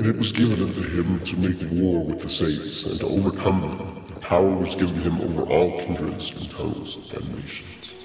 [0.00, 3.60] And it was given unto him to make war with the saints and to overcome
[3.60, 4.02] them.
[4.14, 7.99] The power was given him over all kindreds and tongues and nations.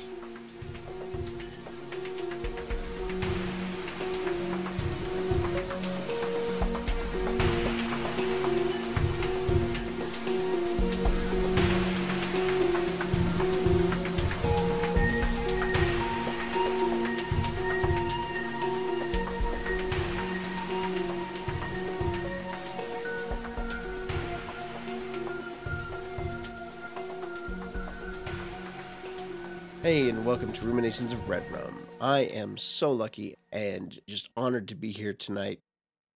[30.56, 31.86] To Ruminations of Red Rum.
[32.00, 35.60] I am so lucky and just honored to be here tonight.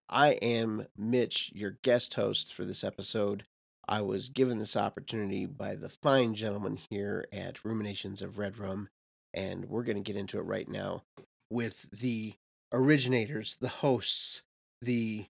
[0.07, 3.43] I am Mitch, your guest host for this episode.
[3.85, 8.88] I was given this opportunity by the fine gentleman here at Ruminations of Red Rum,
[9.34, 11.03] and we're going to get into it right now
[11.49, 12.35] with the
[12.71, 14.43] originators, the hosts,
[14.81, 15.26] the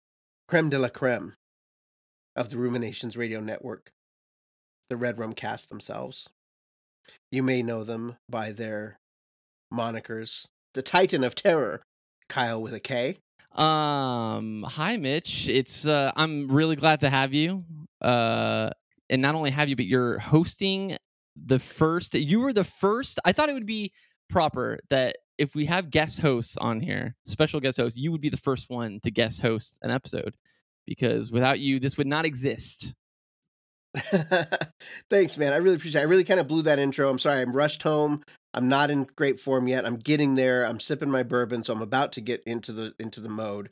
[0.47, 1.35] creme de la creme
[2.35, 3.91] of the Ruminations Radio Network,
[4.89, 6.29] the Red Rum cast themselves.
[7.31, 8.97] You may know them by their
[9.73, 10.45] monikers.
[10.73, 11.81] The Titan of Terror,
[12.29, 13.17] Kyle with a K.
[13.55, 15.47] Um, hi Mitch.
[15.47, 17.63] It's uh I'm really glad to have you.
[18.01, 18.69] Uh
[19.09, 20.97] and not only have you, but you're hosting
[21.45, 23.19] the first you were the first.
[23.25, 23.91] I thought it would be
[24.29, 28.29] proper that if we have guest hosts on here, special guest hosts, you would be
[28.29, 30.35] the first one to guest host an episode
[30.85, 32.93] because without you this would not exist.
[35.09, 35.53] Thanks, man.
[35.53, 36.05] I really appreciate it.
[36.05, 37.09] I really kind of blew that intro.
[37.09, 37.41] I'm sorry.
[37.41, 38.23] I'm rushed home.
[38.53, 39.85] I'm not in great form yet.
[39.85, 40.65] I'm getting there.
[40.65, 43.69] I'm sipping my bourbon, so I'm about to get into the into the mode.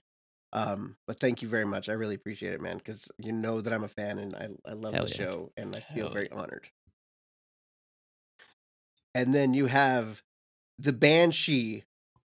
[0.54, 1.90] Um, but thank you very much.
[1.90, 4.74] I really appreciate it, man, because you know that I'm a fan and I, I
[4.74, 5.16] love Hell the yeah.
[5.16, 6.70] show and I feel Hell very honored.
[9.16, 10.22] And then you have
[10.78, 11.84] the banshee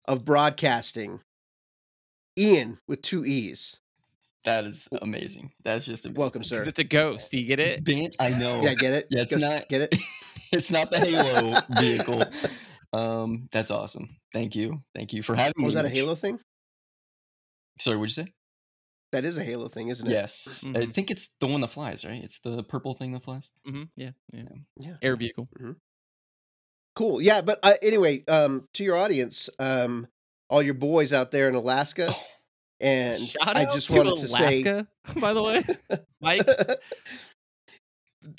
[0.05, 1.21] of broadcasting,
[2.37, 3.77] Ian with two E's.
[4.45, 5.51] That is amazing.
[5.63, 6.19] That's just amazing.
[6.19, 6.63] Welcome, sir.
[6.65, 7.29] It's a ghost.
[7.31, 7.83] Do you get it?
[7.83, 8.61] Ban- I know.
[8.61, 9.07] Yeah, get it?
[9.09, 9.95] Yeah, it's Just not- get it.
[10.51, 12.23] it's not the Halo vehicle.
[12.93, 14.15] Um, that's awesome.
[14.33, 14.81] Thank you.
[14.95, 15.65] Thank you for having me.
[15.65, 16.39] Was that a Halo thing?
[17.79, 18.33] Sorry, what'd you say?
[19.11, 20.11] That is a Halo thing, isn't it?
[20.11, 20.63] Yes.
[20.63, 20.93] I Mhm.
[20.93, 22.23] think it's the one that flies, right?
[22.23, 23.51] It's the purple thing that flies.
[23.65, 24.43] hmm Yeah, yeah.
[24.79, 24.95] Yeah.
[25.01, 25.49] Air vehicle.
[26.95, 27.21] Cool.
[27.21, 30.07] Yeah, but uh, anyway, um, to your audience, um,
[30.49, 32.23] all your boys out there in Alaska, Oh,
[32.81, 34.85] and Shout I just to wanted to say,
[35.19, 35.63] by the way.
[36.21, 36.47] Mike.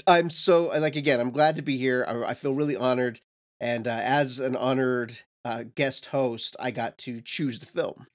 [0.07, 2.05] I'm so like again, I'm glad to be here.
[2.07, 3.21] I, I feel really honored,
[3.61, 8.07] and uh, as an honored uh, guest host, I got to choose the film.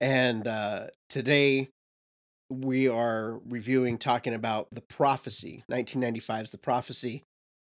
[0.00, 1.70] And uh, today
[2.50, 7.24] we are reviewing, talking about The Prophecy, 1995's The Prophecy.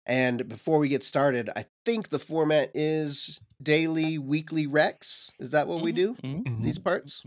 [0.07, 5.31] And before we get started, I think the format is daily, weekly Rex.
[5.39, 6.17] Is that what we Mhm, do?
[6.25, 6.63] mhm, mhm.
[6.65, 7.25] These parts?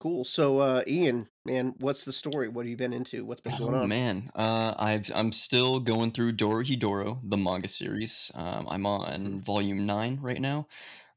[0.00, 0.24] Cool.
[0.24, 2.48] So, uh, Ian, man, what's the story?
[2.48, 3.24] What have you been into?
[3.24, 3.88] What's been going Oh on?
[3.88, 8.30] man, uh, I've I'm still going through Dorohedoro, the manga series.
[8.34, 10.66] Um, I'm on volume nine right now,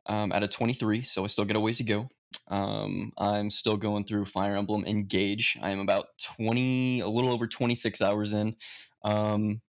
[0.07, 2.09] um, out of 23, so I still got a ways to go.
[2.47, 5.57] Um, I'm still going through Fire Emblem Engage.
[5.61, 6.07] I am about
[6.37, 8.55] 20, a little over 26 hours in.
[9.03, 9.61] Um,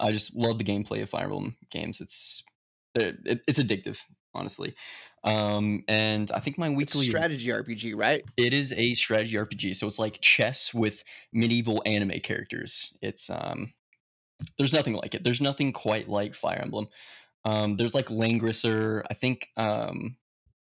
[0.00, 2.00] I just love the gameplay of Fire Emblem games.
[2.00, 2.42] It's
[2.94, 4.00] it, it's addictive,
[4.34, 4.74] honestly.
[5.24, 8.22] Um, and I think my It's a weekly strategy RPG, right?
[8.36, 12.96] it is a strategy RPG, so it's like chess with medieval anime characters.
[13.02, 13.72] It's um,
[14.58, 15.24] there's nothing like it.
[15.24, 16.88] There's nothing quite like Fire Emblem.
[17.44, 19.02] Um, there's like Langrisser.
[19.10, 20.16] I think um,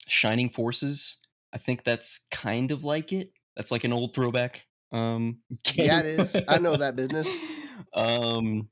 [0.09, 1.17] Shining Forces.
[1.53, 3.33] I think that's kind of like it.
[3.57, 4.67] That's like an old throwback.
[4.93, 5.41] Um,
[5.75, 6.37] Yeah, it is.
[6.49, 7.29] I know that business.
[7.95, 8.69] um,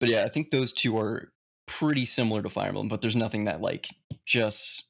[0.00, 1.32] but yeah, I think those two are
[1.66, 3.88] pretty similar to Fire Emblem, but there's nothing that like
[4.24, 4.84] just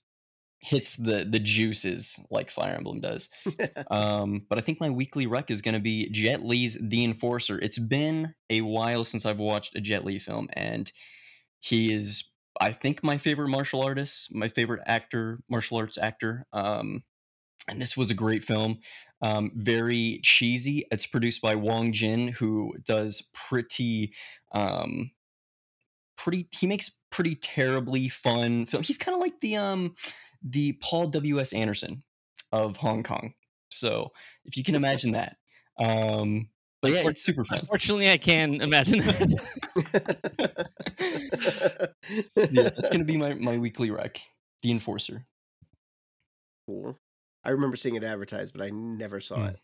[0.59, 3.29] hits the the juices like Fire Emblem does.
[3.91, 7.59] um, but I think my weekly rec is going to be Jet Li's The Enforcer.
[7.59, 10.91] It's been a while since I've watched a Jet Li film, and
[11.61, 12.25] he is,
[12.61, 16.47] I think, my favorite martial artist, my favorite actor, martial arts actor.
[16.53, 17.03] Um,
[17.69, 18.79] and this was a great film.
[19.23, 20.87] Um, very cheesy.
[20.91, 24.13] It's produced by Wong Jing, who does pretty,
[24.53, 25.11] um,
[26.17, 26.49] pretty.
[26.53, 28.83] He makes pretty terribly fun film.
[28.83, 29.95] He's kind of like the um,
[30.43, 32.03] the Paul W S Anderson
[32.53, 33.35] of Hong Kong.
[33.71, 34.11] So
[34.45, 35.37] if you can imagine that.
[35.79, 36.49] Um,
[36.83, 37.61] but yeah, it's super fun.
[37.61, 39.41] Unfortunately, I can imagine that.
[42.51, 44.21] yeah, that's gonna be my my weekly rec.
[44.63, 45.25] The Enforcer.
[46.67, 46.99] cool.
[47.45, 49.49] I remember seeing it advertised, but I never saw Hmm.
[49.51, 49.59] it.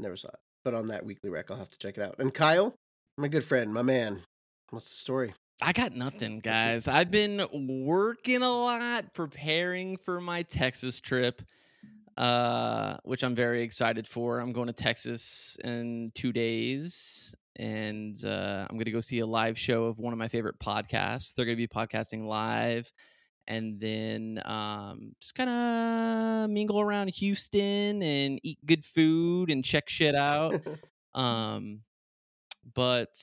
[0.00, 0.40] Never saw it.
[0.64, 2.16] But on that weekly rec, I'll have to check it out.
[2.18, 2.74] And Kyle,
[3.18, 4.22] my good friend, my man,
[4.70, 5.34] what's the story?
[5.60, 6.88] I got nothing, guys.
[6.88, 11.42] I've been working a lot, preparing for my Texas trip.
[12.18, 14.38] uh, which I'm very excited for.
[14.38, 19.26] I'm going to Texas in two days, and uh, I'm going to go see a
[19.26, 21.32] live show of one of my favorite podcasts.
[21.32, 22.92] They're going to be podcasting live,
[23.46, 29.88] and then um, just kind of mingle around Houston and eat good food and check
[29.88, 30.60] shit out.
[31.14, 31.80] um,
[32.74, 33.18] but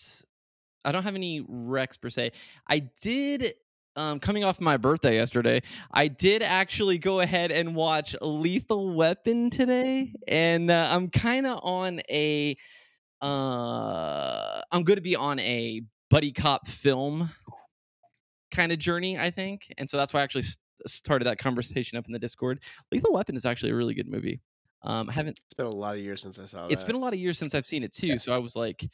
[0.84, 2.32] I don't have any recs per se.
[2.68, 3.54] I did
[3.96, 5.62] um, coming off my birthday yesterday,
[5.92, 11.60] I did actually go ahead and watch Lethal Weapon today, and uh, I'm kind of
[11.64, 12.56] on a.
[13.22, 17.30] Uh, I'm going to be on a buddy cop film
[18.52, 20.44] kind of journey, I think, and so that's why I actually
[20.88, 22.62] started that conversation up in the Discord.
[22.92, 24.40] Lethal Weapon is actually a really good movie.
[24.84, 25.38] Um, I haven't.
[25.46, 26.66] It's been a lot of years since I saw.
[26.68, 26.72] it.
[26.72, 28.24] It's been a lot of years since I've seen it too, Yes.
[28.26, 28.90] so I was like,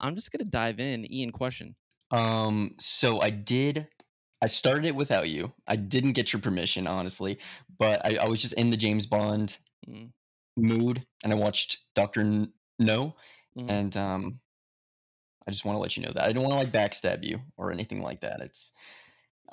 [0.00, 1.10] I'm just gonna dive in.
[1.12, 1.74] Ian, question.
[2.10, 3.86] Um, so I did.
[4.42, 5.52] I started it without you.
[5.66, 7.38] I didn't get your permission, honestly,
[7.78, 9.58] but I, I was just in the James Bond
[9.88, 10.10] Mm.
[10.58, 12.22] mood, and I watched Doctor
[12.78, 13.16] No,
[13.56, 13.70] Mhm.
[13.70, 14.40] and um,
[15.46, 17.40] I just want to let you know that I don't want to like backstab you
[17.56, 18.40] or anything like that.
[18.40, 18.72] It's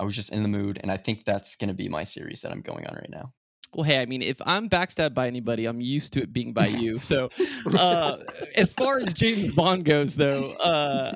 [0.00, 2.52] I was just in the mood, and I think that's gonna be my series that
[2.52, 3.32] I'm going on right now.
[3.74, 6.66] Well, hey, I mean, if I'm backstabbed by anybody, I'm used to it being by
[6.68, 6.98] you.
[6.98, 7.28] So,
[7.78, 8.18] uh,
[8.56, 11.14] as far as James Bond goes, though, uh,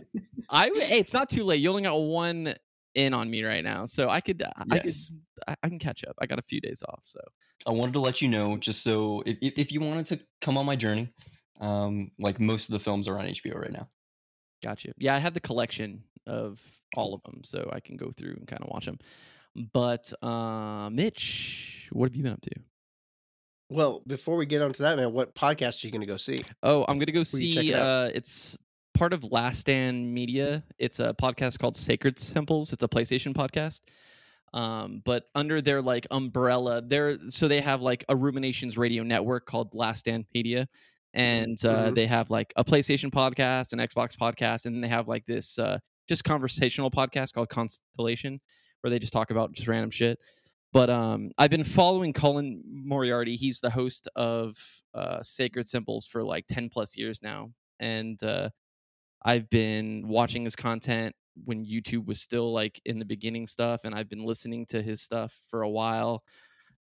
[0.51, 1.61] I hey, it's not too late.
[1.61, 2.55] You only got one
[2.95, 4.95] in on me right now, so I could, I could,
[5.49, 6.15] I, can catch up.
[6.21, 7.21] I got a few days off, so
[7.67, 10.67] I wanted to let you know, just so if, if you wanted to come on
[10.67, 11.11] my journey,
[11.61, 13.89] um, like most of the films are on HBO right now.
[14.63, 14.93] got you.
[14.99, 16.61] Yeah, I have the collection of
[16.97, 18.99] all of them, so I can go through and kind of watch them.
[19.73, 22.51] But uh, Mitch, what have you been up to?
[23.71, 26.39] Well, before we get onto that, man, what podcast are you going to go see?
[26.63, 27.73] Oh, I'm gonna go Where you check see.
[27.73, 27.79] it?
[27.79, 28.57] Uh, it's
[28.95, 30.63] part of Last Stand Media.
[30.79, 32.73] It's a podcast called Sacred Temples.
[32.73, 33.81] It's a PlayStation podcast.
[34.53, 39.47] Um, but under their like umbrella, they're so they have like a Ruminations radio network
[39.47, 40.69] called Last Stand Media,
[41.15, 41.95] and uh, Mhm.
[41.95, 45.59] they have like a PlayStation podcast, an Xbox podcast, and then they have like this
[45.59, 45.79] uh,
[46.09, 48.41] just conversational podcast called Constellation,
[48.81, 50.19] where they just talk about just random shit.
[50.73, 53.37] But um, I've been following Colin Moriarty.
[53.37, 54.57] He's the host of
[54.95, 57.51] uh, Sacred Symbols for like ten plus years now,
[57.81, 58.49] and uh,
[59.25, 61.15] I've been watching his content
[61.45, 65.01] when YouTube was still like in the beginning stuff, and I've been listening to his
[65.01, 66.23] stuff for a while.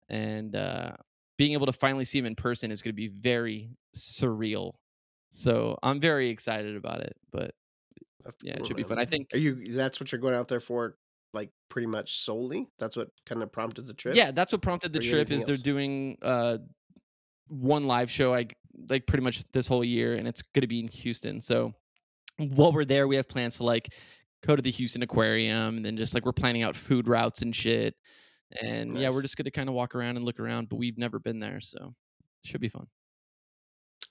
[0.08, 0.92] And uh,
[1.36, 4.72] being able to finally see him in person is going to be very surreal.
[5.30, 7.16] So I'm very excited about it.
[7.30, 7.54] But
[8.24, 8.98] That's yeah, it should be fun.
[8.98, 9.74] I think Are you?
[9.74, 10.96] That's what you're going out there for,
[11.32, 12.68] like pretty much solely.
[12.78, 14.14] That's what kind of prompted the trip.
[14.14, 15.28] Yeah, that's what prompted the Or trip.
[15.28, 16.58] Is anything they're doing uh,
[17.48, 18.46] one live show, I
[18.88, 21.40] like pretty much this whole year, and it's going to be in Houston.
[21.40, 21.72] So
[22.38, 23.92] while we're there, we have plans to like
[24.46, 27.54] go to the Houston Aquarium, and then just like we're planning out food routes and
[27.54, 27.94] shit.
[28.62, 30.98] And yeah, we're just going to kind of walk around and look around, but we've
[30.98, 31.94] never been there, so
[32.44, 32.86] should be fun.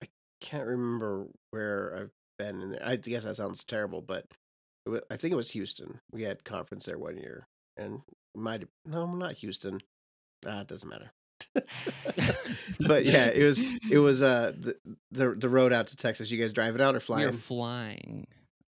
[0.01, 0.07] I
[0.39, 2.81] can't remember where I've been in there.
[2.83, 4.25] I guess that sounds terrible, but
[4.87, 5.99] it wa- I think it was Houston.
[6.11, 7.47] We had conference there one year,
[7.77, 8.01] and
[8.35, 9.79] might no, not Houston.
[10.47, 11.11] Ah, it doesn't matter.
[12.87, 14.75] but yeah, it was it was uh the,
[15.11, 16.31] the the road out to Texas.
[16.31, 17.37] You guys driving out or We are flying?
[17.37, 18.27] flying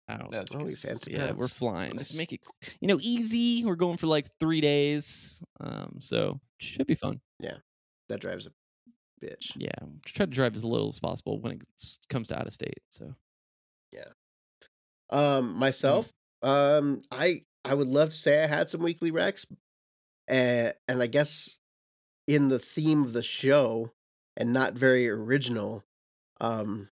[0.10, 0.32] out.
[0.32, 1.54] That's Oh, fancy yeah, we're pants.
[1.54, 1.98] flying.
[1.98, 2.18] Just Nice.
[2.18, 2.42] make it,
[2.82, 3.64] you know, easy.
[3.66, 7.22] We're going for like three days, um, so should be fun.
[7.40, 7.58] Yeah,
[8.10, 8.52] that drives a
[9.26, 9.52] bitch.
[9.56, 9.70] Yeah,
[10.06, 11.62] try to drive as little as possible when it
[12.10, 12.80] comes to out of state.
[12.90, 13.14] So
[15.12, 16.12] Um, myself,
[16.44, 19.46] um, I I would love to say I had some weekly recs,
[20.30, 21.58] uh, and I guess
[22.28, 23.92] in the theme of the show,
[24.38, 25.84] and not very original,
[26.40, 26.90] um,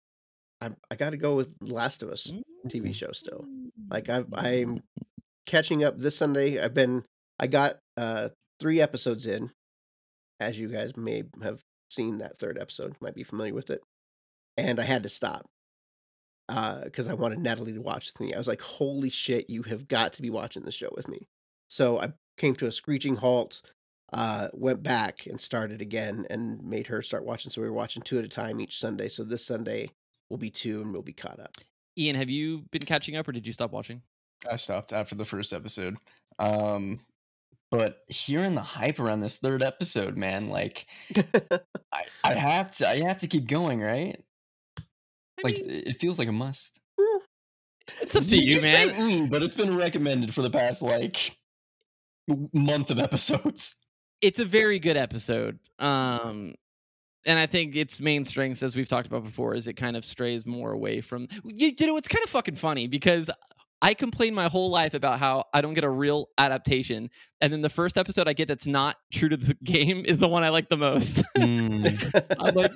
[0.61, 2.33] I I got to go with Last of Us
[2.69, 3.47] TV show still.
[3.91, 4.83] Like I've I'm
[5.47, 6.61] catching up this Sunday.
[6.63, 7.05] I've been
[7.39, 8.29] I got uh
[8.61, 9.51] three episodes in,
[10.39, 13.83] as you guys may have seen that third episode, might be familiar with it,
[14.57, 15.47] and I had to stop
[16.85, 18.35] because I wanted Natalie to watch with me.
[18.35, 21.29] I was like, "Holy shit, you have got to be watching the show with me!"
[21.69, 23.63] So I came to a screeching halt.
[24.13, 27.51] Uh, went back and started again, and made her start watching.
[27.51, 29.09] So we were watching two at a time each Sunday.
[29.09, 29.91] So this Sunday
[30.29, 31.57] will be two, and we'll be caught up.
[31.99, 34.03] Ian, have you been catching up, or did you stop watching?
[34.51, 35.97] I stopped after the first episode.
[36.39, 37.01] Um,
[37.71, 40.87] but hearing the hype around this third episode, man, like
[41.93, 44.21] I, I have to, I have to keep going, right?
[45.45, 46.81] I Like mean, it it feels like a must.
[48.01, 48.95] it's up to you, say, man.
[49.27, 51.37] "Mm," but it's been recommended for the past like
[52.53, 53.77] month of episodes.
[54.21, 55.59] It's a very good episode.
[55.81, 56.55] Um,
[57.27, 60.05] and I think its main strengths, as we've talked about before, is it kind of
[60.05, 61.27] strays more away from.
[61.45, 63.31] You, you know, it's kind of fucking funny because
[63.81, 67.63] I complain my whole life about how I don't get a real adaptation, and then
[67.63, 70.51] the first episode I get that's not true to the game is the one I
[70.51, 71.23] like the most.
[71.37, 72.37] Mm.
[72.39, 72.73] I'm like,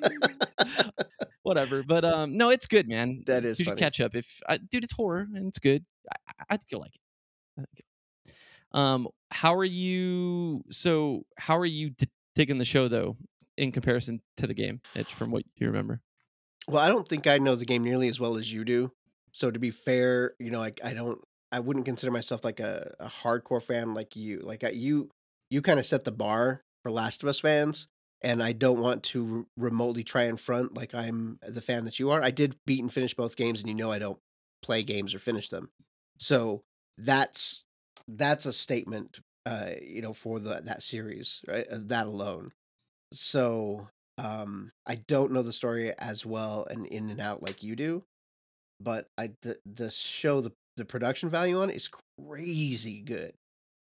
[1.46, 1.82] whatever.
[1.82, 3.22] But um, no, it's good, man.
[3.26, 3.80] That is you should funny.
[3.80, 4.14] catch up.
[4.14, 5.84] If I, dude, it's horror and it's good.
[6.10, 7.00] I, I- I think you'll like it.
[8.74, 10.64] I Um, how are you?
[10.70, 13.16] So, how are you d- digging the show though,
[13.56, 14.80] in comparison to the game?
[15.16, 16.00] From what you remember.
[16.68, 18.92] Well, I don't think I know the game nearly as well as you do.
[19.32, 21.20] So to be fair, you know, like I don't,
[21.52, 24.40] I wouldn't consider myself like a, a hardcore fan like you.
[24.40, 25.10] Like I, you,
[25.48, 27.86] you kind of set the bar for Last of Us fans,
[28.22, 31.98] and I don't want to re- remotely try and front like I'm the fan that
[31.98, 32.22] you are.
[32.22, 34.18] I did beat and finish both games, and you know I don't
[34.62, 35.70] play games or finish them.
[36.18, 36.62] So
[36.98, 37.64] that's
[38.08, 41.66] that's a statement, uh, you know, for the that series, right?
[41.70, 42.52] Uh, That alone.
[43.12, 47.76] So um, I don't know the story as well and in and out like you
[47.76, 48.04] do,
[48.80, 51.88] but I the the show the the production value on it is
[52.20, 53.34] crazy good.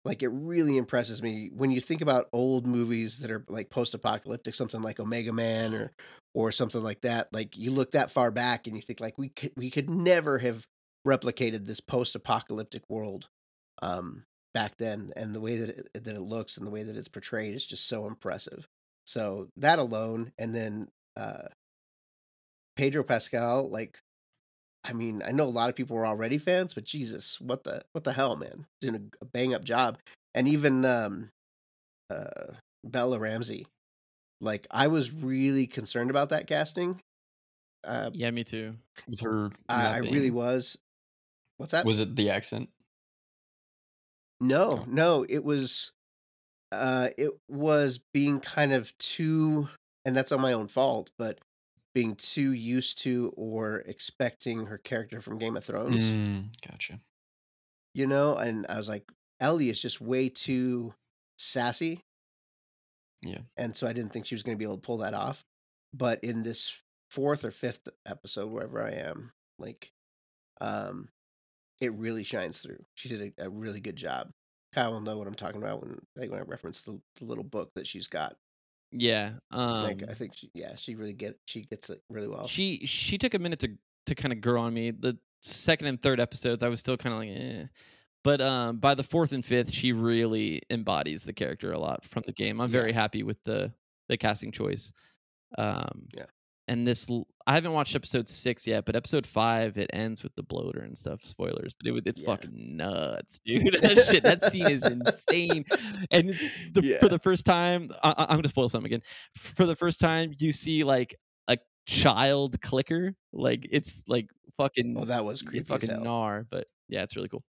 [0.05, 4.55] Like it really impresses me when you think about old movies that are like post-apocalyptic,
[4.55, 5.93] something like Omega Man or
[6.35, 7.29] or something like that.
[7.33, 10.39] Like you look that far back and you think like we could we could never
[10.39, 10.67] have
[11.07, 13.29] replicated this post-apocalyptic world
[13.83, 14.25] um
[14.55, 17.09] back then and the way that it, that it looks and the way that it's
[17.09, 18.67] portrayed is just so impressive.
[19.07, 21.49] So that alone, and then uh
[22.77, 23.99] Pedro Pascal, like,
[24.85, 27.83] I mean, I know a lot of people were already fans, but Jesus, what the
[27.93, 29.99] what the hell, man, doing a, bang up job,
[30.35, 31.31] and even um
[32.11, 32.53] uh
[32.85, 33.67] Bella Ramsey,
[34.41, 37.01] like, I was really concerned about that casting.
[37.85, 38.77] Uh, Yeah, me too.
[39.09, 40.79] With her, I, I really was.
[41.57, 41.85] What's that?
[41.85, 42.69] Was it the accent?
[44.41, 45.91] No, no, it was
[46.71, 49.69] uh it was being kind of too
[50.05, 51.39] and that's on my own fault, but
[51.95, 57.01] being too used to or expecting her character from Game of Thrones, Mm, gotcha.
[57.95, 59.05] you know, and I was like
[59.41, 60.93] Ellie is just way too
[61.39, 62.03] sassy.
[63.23, 63.39] Yeah.
[63.57, 65.45] And so I didn't think she was going to be able to pull that off.
[65.93, 66.77] But in this
[67.11, 69.93] fourth or fifth episode wherever I am, like
[70.61, 71.09] um
[71.81, 72.85] it really shines through.
[72.95, 74.31] She did a, a really good job.
[74.75, 77.45] Kyle will know what I'm talking about when like when I reference the, the little
[77.45, 78.37] book that she's got.
[78.93, 79.33] Yeah.
[79.51, 82.47] Um, Like I think she, yeah, she really get she gets it really well.
[82.47, 83.71] she she took a minute to
[84.07, 84.91] to kind of grow on me.
[84.91, 87.67] The second and third episodes, I was still kind of like, eh.
[88.25, 92.25] But um, by the fourth and fifth, she really embodies the character a lot from
[92.27, 92.61] the game.
[92.61, 92.81] I'm Yeah.
[92.81, 93.73] very happy with the
[94.09, 94.93] the casting choice.
[95.59, 96.25] Um, Yeah.
[96.69, 97.07] And this,
[97.47, 100.97] I haven't watched episode six yet, but episode five it ends with the bloater and
[100.97, 101.25] stuff.
[101.25, 102.27] Spoilers, but it, it's Yeah.
[102.27, 103.75] fucking nuts, dude.
[103.81, 105.65] that shit, that scene is insane.
[106.11, 106.31] And
[106.75, 106.99] the, Yeah.
[107.01, 109.03] for the first time, I, I'm gonna spoil something again.
[109.37, 111.17] For the first time, you see like
[111.49, 111.57] a
[111.87, 113.15] child clicker.
[113.33, 114.95] Like it's like fucking.
[114.99, 117.43] oh, that was creepy it's fucking gnar, but yeah, it's really cool.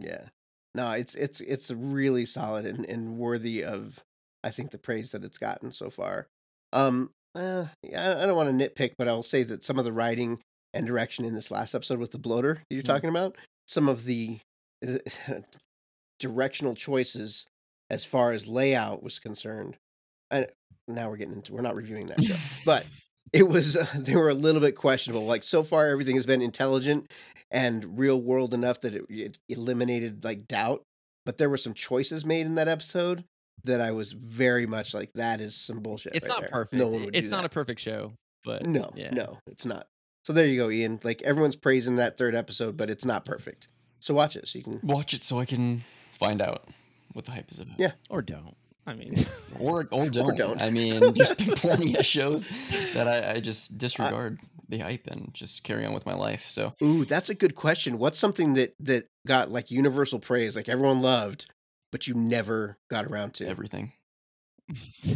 [0.00, 0.28] Yeah.
[0.76, 4.04] No, it's it's it's really solid and, and worthy of
[4.44, 6.28] I think the praise that it's gotten so far.
[6.72, 9.92] Um uh, I I don't want to nitpick, but I'll say that some of the
[9.92, 10.40] writing
[10.72, 12.86] and direction in this last episode with the bloater that you're Mhm.
[12.86, 13.36] talking about,
[13.66, 14.38] some of the
[16.18, 17.46] directional choices
[17.90, 19.76] as far as layout was concerned.
[20.30, 20.46] And
[20.88, 22.36] now we're getting into we're not reviewing that show.
[22.64, 22.86] but
[23.32, 25.26] it was uh, they were a little bit questionable.
[25.26, 27.10] Like so far, everything has been intelligent
[27.50, 30.82] and real world enough that it, it eliminated like doubt.
[31.24, 33.24] But there were some choices made in that episode
[33.64, 36.14] that I was very much like, that is some bullshit.
[36.14, 36.50] It's right not there.
[36.50, 36.74] perfect.
[36.74, 37.16] No one would.
[37.16, 37.46] it's do not that.
[37.46, 38.12] a perfect show,
[38.44, 39.10] but no, yeah.
[39.10, 39.86] no, it's not.
[40.24, 41.00] So there you go, Ian.
[41.02, 43.68] Like everyone's praising that third episode, but it's not perfect.
[44.00, 44.80] So watch it so you can.
[44.82, 46.68] Watch it so I can find out
[47.12, 47.78] what the hype is about.
[47.78, 47.92] Yeah.
[48.10, 48.56] or don't.
[48.86, 49.14] I mean,
[49.58, 50.36] Or or don't.
[50.36, 50.60] don't.
[50.60, 52.48] I mean, there's been plenty of shows
[52.92, 56.46] that I, I just disregard the hype and just carry on with my life.
[56.48, 57.98] So Ooh, that's a good question.
[57.98, 61.46] What's something that that got like universal praise, like everyone loved,
[61.94, 63.46] but you never got around to?
[63.46, 63.92] everything.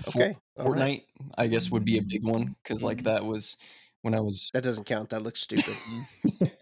[0.08, 1.02] Okay, all Fortnite, right.
[1.36, 3.56] I guess, would be a big one because like that was
[4.02, 4.48] when I was.
[4.54, 5.10] That doesn't count.
[5.10, 5.74] That looks stupid.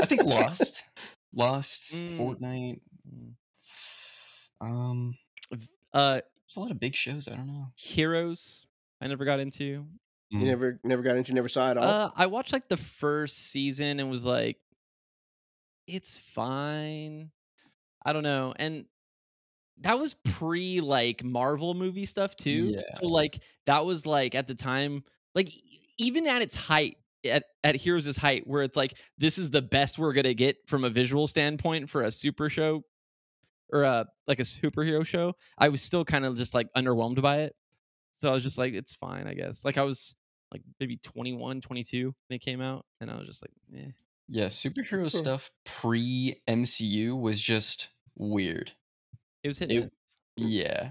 [0.00, 0.84] I think Lost,
[1.34, 2.16] Lost, Mm.
[2.16, 2.80] Fortnite.
[4.60, 5.16] Um,
[5.92, 7.26] uh, it's a lot of big shows.
[7.26, 7.72] I don't know.
[7.74, 8.66] Heroes.
[9.00, 9.64] I never got into.
[10.30, 10.44] You Mm.
[10.44, 11.84] never never got into, never saw it all.
[11.84, 14.58] Uh, I watched like the first season and was like,
[15.88, 17.30] it's fine.
[18.04, 18.52] I don't know.
[18.56, 18.84] And
[19.80, 22.72] that was pre like Marvel movie stuff too.
[22.74, 22.80] Yeah.
[23.00, 25.50] So like that was like at the time, like
[25.98, 29.98] even at its height, at, at Heroes' height, where it's like this is the best
[29.98, 32.84] we're gonna get from a visual standpoint for a super show
[33.72, 35.34] or a like a superhero show.
[35.58, 37.56] I was still kind of just like underwhelmed by it.
[38.16, 39.64] So I was just like, it's fine, I guess.
[39.64, 40.14] Like I was
[40.52, 43.90] like maybe 21, 22 when it came out, and I was just like, eh.
[44.28, 45.08] Yeah, superhero Huh.
[45.18, 48.72] stuff pre MCU was just weird.
[49.42, 49.92] It was hit It-
[50.36, 50.90] Yeah.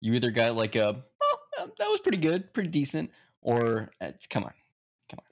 [0.00, 4.26] You either got like a oh, uh, that was pretty good, pretty decent, or it's
[4.26, 4.52] come on,
[5.08, 5.24] come on.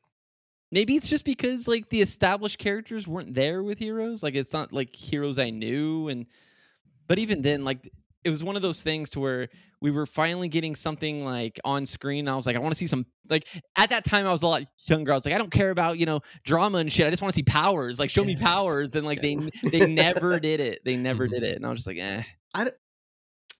[0.71, 4.23] Maybe it's just because like the established characters weren't there with heroes.
[4.23, 6.27] Like it's not like heroes I knew, and
[7.07, 7.93] but even then, like
[8.25, 9.49] it was one of those things to where
[9.81, 12.29] we were finally getting something like on screen.
[12.29, 14.47] I was like, I want to see some like at that time I was a
[14.47, 15.13] lot younger.
[15.13, 17.07] I was like, I don't care about you know drama and shit.
[17.07, 17.99] I just want to see powers.
[17.99, 20.85] Like show me powers, and like they they never did it.
[20.85, 22.23] They never did it, and I was just like, eh.
[22.55, 22.77] I don't,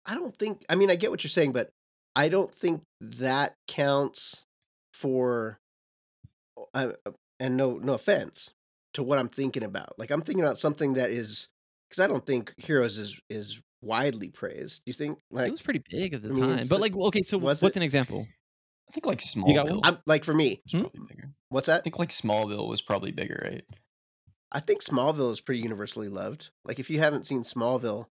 [0.07, 0.65] I don't think.
[0.69, 1.71] I mean, I get what you're saying, but
[2.15, 4.45] I don't think that counts
[4.93, 5.59] for.
[6.75, 6.93] Uh,
[7.41, 8.51] and no, no offense
[8.95, 9.99] to what I'm thinking about.
[9.99, 11.49] Like I'm thinking about something that is
[11.89, 14.83] because I don't think Heroes is is widely praised.
[14.85, 15.19] Do you think?
[15.31, 16.67] like it was pretty big at the I mean, time.
[16.69, 17.77] But like- like, okay, so what's it?
[17.77, 18.27] an example?
[18.89, 19.43] I think like You?
[19.43, 20.81] Smallville I'm like for me, was Hmm?
[20.89, 21.31] probably bigger.
[21.49, 21.81] what's that?
[21.81, 23.65] I think like Smallville was probably bigger, right?
[24.51, 26.51] I think Smallville is pretty universally loved.
[26.65, 28.07] Like if you haven't seen Smallville,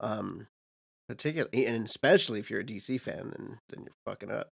[0.00, 0.48] um,
[1.08, 4.50] particularly and especially if you're a DC fan, then then you're fucking up.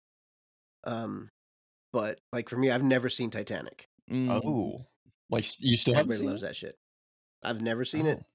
[0.86, 1.30] Um,
[1.94, 3.88] but like for me, I've never seen Titanic.
[4.12, 4.30] Mm.
[4.44, 4.86] Oh,
[5.30, 6.46] like you still haven't Everybody seen loves it?
[6.48, 6.76] that shit.
[7.42, 8.20] I've never seen it.
[8.22, 8.26] Oh.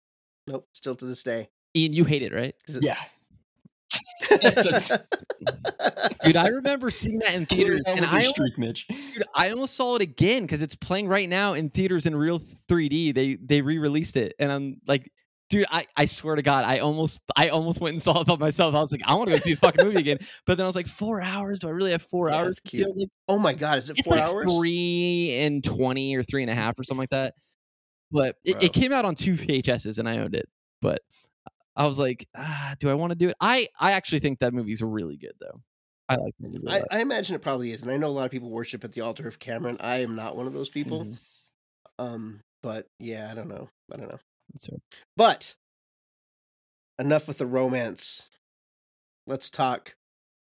[0.52, 1.50] Nope, still to this day.
[1.76, 2.54] Ian, you hate it, right?
[2.80, 2.96] Yeah,
[6.24, 8.86] Dude, I remember seeing that in theaters, and I almost, truth, Mitch.
[8.88, 12.40] dude, I almost saw it again because it's playing right now in theaters in real
[12.68, 13.14] 3D.
[13.14, 15.10] They they re-released it, and I'm like,
[15.50, 18.36] dude, I, I swear to God, I almost I almost went and saw it by
[18.36, 18.74] myself.
[18.74, 20.18] I was like, I want to go see this fucking movie again.
[20.46, 21.60] But then I was like, four hours?
[21.60, 22.58] Do I really have four Yeah, hours?
[22.60, 22.88] cute.
[22.96, 24.44] Like, oh my god, is it it's four like hours?
[24.52, 27.34] three and twenty or three and a half or something like that.
[28.10, 30.48] But it, it came out on two VHSs, and I owned it.
[30.80, 31.00] But
[31.78, 33.36] I was like, ah, do I want to do it?
[33.40, 35.62] I I actually think that movie's really good though.
[36.08, 36.66] I like the movie.
[36.66, 36.98] a I.
[36.98, 39.02] I imagine it probably is, and I know a lot of people worship at the
[39.02, 39.76] altar of Cameron.
[39.80, 41.04] I am not one of those people.
[41.04, 41.18] Mhm.
[41.98, 43.68] Um, but yeah, I don't know.
[43.92, 44.18] I don't know.
[44.52, 44.80] That's right.
[45.16, 45.54] But
[46.98, 48.28] enough with the romance.
[49.26, 49.94] Let's talk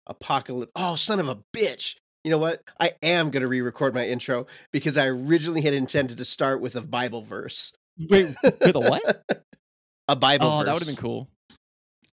[0.06, 0.72] apocalypse.
[0.75, 1.96] Oh, son of a bitch.
[2.24, 2.62] You know what?
[2.80, 6.62] I am going to re record my intro because I originally had intended to start
[6.62, 7.74] with a Bible verse.
[7.98, 9.24] Wait, with a what?
[10.07, 10.66] a Bible oh, verse.
[10.66, 11.29] that would have been cool.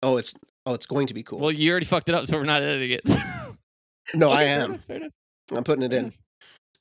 [0.03, 0.35] Oh, it's
[0.67, 1.39] oh, it's going to be cool.
[1.39, 3.03] Well, you already fucked it up, so we're not editing it.
[4.15, 4.71] no, I Okay, fair am.
[4.71, 5.13] enough, fair enough,
[5.53, 6.05] I'm putting it fair in.
[6.07, 6.15] enough.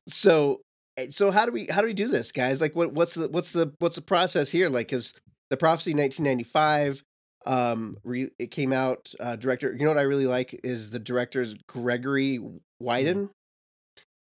[0.08, 0.62] So,
[0.98, 2.62] eh, so how do we how do we do this, guys?
[2.62, 4.70] Like, what what's the what's the what's the process here?
[4.70, 5.14] Like, because
[5.50, 7.04] the prophecy 1995,
[7.46, 9.14] um, re, it came out.
[9.20, 12.40] Uh, director, you know what I really like is the director's Gregory
[12.80, 13.30] Widen,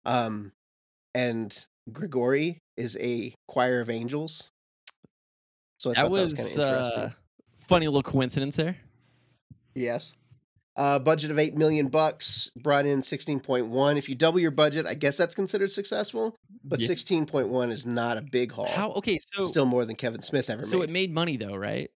[0.05, 0.53] um,
[1.15, 4.49] and Grigori is a choir of angels.
[5.79, 7.03] So I That thought was, that was kind of interesting.
[7.05, 7.11] uh,
[7.73, 8.77] funny little coincidence there.
[9.75, 10.15] Yes.
[10.75, 13.99] Uh, budget of eight million bucks, brought in sixteen point one.
[13.99, 16.35] If you double your budget, I guess that's considered successful.
[16.65, 16.87] But Yeah.
[16.87, 18.67] sixteen point one is not a big haul.
[18.67, 18.93] How?
[18.93, 20.73] Okay, so Still more than Kevin Smith ever so made.
[20.73, 21.91] So it made money though, right?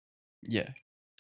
[0.43, 0.71] Yeah,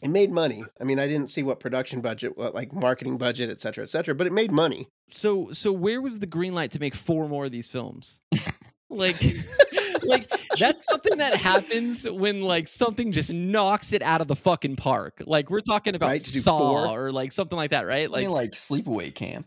[0.02, 0.64] it made money.
[0.80, 3.88] I mean, I didn't see what production budget, what like marketing budget, et cetera, et
[3.88, 4.88] cetera, but it made money.
[5.12, 8.20] So so where was the green light to make four more of these films?
[8.90, 9.16] like
[10.06, 14.76] like that's something that happens when like something just knocks it out of the fucking
[14.76, 15.22] park.
[15.26, 16.86] Like we're talking about Right, Saw four?
[17.06, 18.08] or like something like that, right?
[18.12, 19.46] I mean, Like like sleepaway camp.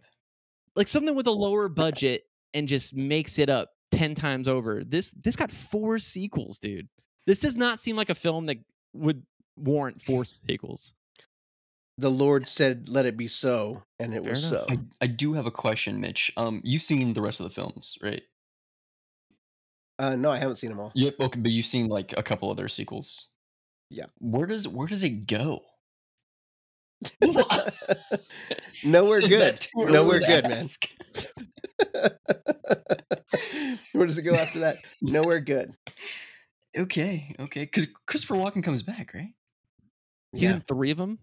[0.75, 4.83] like something with a lower budget and just makes it up 10 times over.
[4.83, 6.87] This this got four sequels, dude.
[7.25, 8.57] This does not seem like a film that
[8.93, 9.23] would
[9.57, 10.93] warrant four sequels.
[11.99, 14.65] The Lord said, "Let it be so," and it Fair was enough.
[14.67, 14.73] so.
[14.73, 16.31] I, I do have a question, Mitch.
[16.37, 18.21] Um, you've seen the rest of the films, right?
[19.99, 20.91] Uh, no, I haven't seen them all.
[20.95, 21.15] Yep.
[21.19, 23.27] Okay, but you've seen like a couple other sequels.
[23.89, 24.05] Yeah.
[24.19, 25.61] Where does where does it go?
[28.83, 29.41] Nowhere good.
[29.41, 30.65] that too early Nowhere to good, man.
[33.93, 34.77] Where does it go after that?
[35.01, 35.73] Nowhere good.
[36.77, 37.61] Okay, okay.
[37.63, 39.33] Because Christopher Walken comes back, right?
[40.33, 41.17] He's Yeah, in three of them.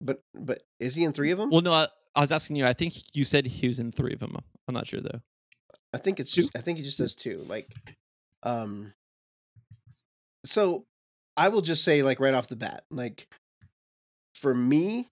[0.00, 1.50] but but is he in three of them?
[1.50, 2.66] Well, no, I, I was asking you.
[2.66, 4.36] I think you said he was in three of them.
[4.68, 5.20] I'm not sure though.
[5.92, 7.44] I think it's just, I think he just does two.
[7.48, 7.72] Like,
[8.42, 8.92] um,
[10.44, 10.84] so
[11.36, 13.28] I will just say like right off the bat, like
[14.34, 15.08] for me,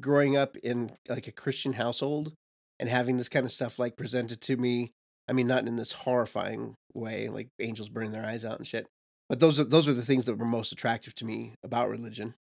[0.00, 2.32] growing up in like a Christian household
[2.78, 4.92] and having this kind of stuff like presented to me,
[5.28, 8.86] I mean, not in this horrifying way, like angels burning their eyes out and shit.
[9.28, 12.34] But those are those are the things that were most attractive to me about religion.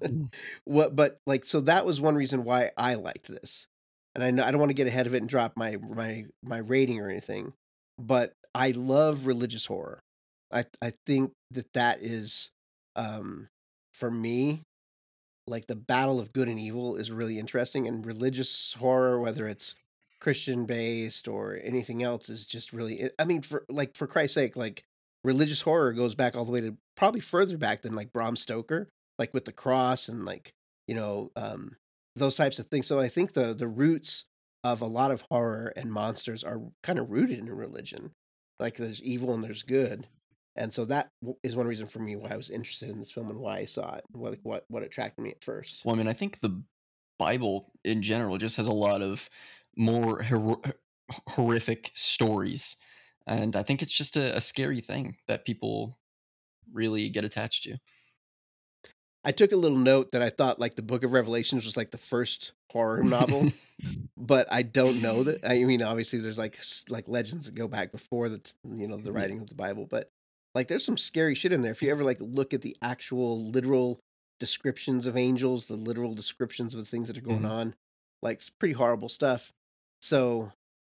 [0.64, 3.66] what but like so that was one reason why I liked this.
[4.14, 6.26] And I know I don't want to get ahead of it and drop my my
[6.42, 7.52] my rating or anything,
[7.98, 10.00] but I love religious horror.
[10.52, 12.50] I I think that that is
[12.96, 13.48] um
[13.94, 14.62] for me
[15.46, 19.74] like the battle of good and evil is really interesting and religious horror whether it's
[20.20, 24.56] Christian based or anything else is just really I mean for like for Christ's sake
[24.56, 24.84] like
[25.24, 28.88] religious horror goes back all the way to probably further back than like Bram Stoker,
[29.18, 30.52] like with the cross and like
[30.86, 31.76] you know um,
[32.16, 32.86] those types of things.
[32.86, 34.24] So I think the the roots
[34.62, 38.12] of a lot of horror and monsters are kind of rooted in religion.
[38.58, 40.06] Like there's evil and there's good,
[40.56, 41.10] and so that
[41.42, 43.64] is one reason for me why I was interested in this film and why I
[43.64, 44.04] saw it.
[44.10, 45.84] What what what attracted me at first.
[45.84, 46.62] Well, I mean, I think the
[47.18, 49.30] Bible in general just has a lot of
[49.76, 50.60] more hor-
[51.28, 52.76] horrific stories,
[53.26, 55.98] and I think it's just a, a scary thing that people
[56.72, 57.78] really get attached to.
[59.24, 61.90] I took a little note that I thought like the Book of Revelations was like
[61.90, 63.52] the first horror novel,
[64.16, 65.44] but I don't know that.
[65.44, 69.12] I mean, obviously there's like like legends that go back before the you know the
[69.12, 70.08] writing of the Bible, but
[70.54, 71.72] like there's some scary shit in there.
[71.72, 74.00] If you ever like look at the actual literal
[74.38, 77.50] descriptions of angels, the literal descriptions of the things that are going Mhm.
[77.50, 77.74] on,
[78.22, 79.52] like it's pretty horrible stuff.
[80.00, 80.52] So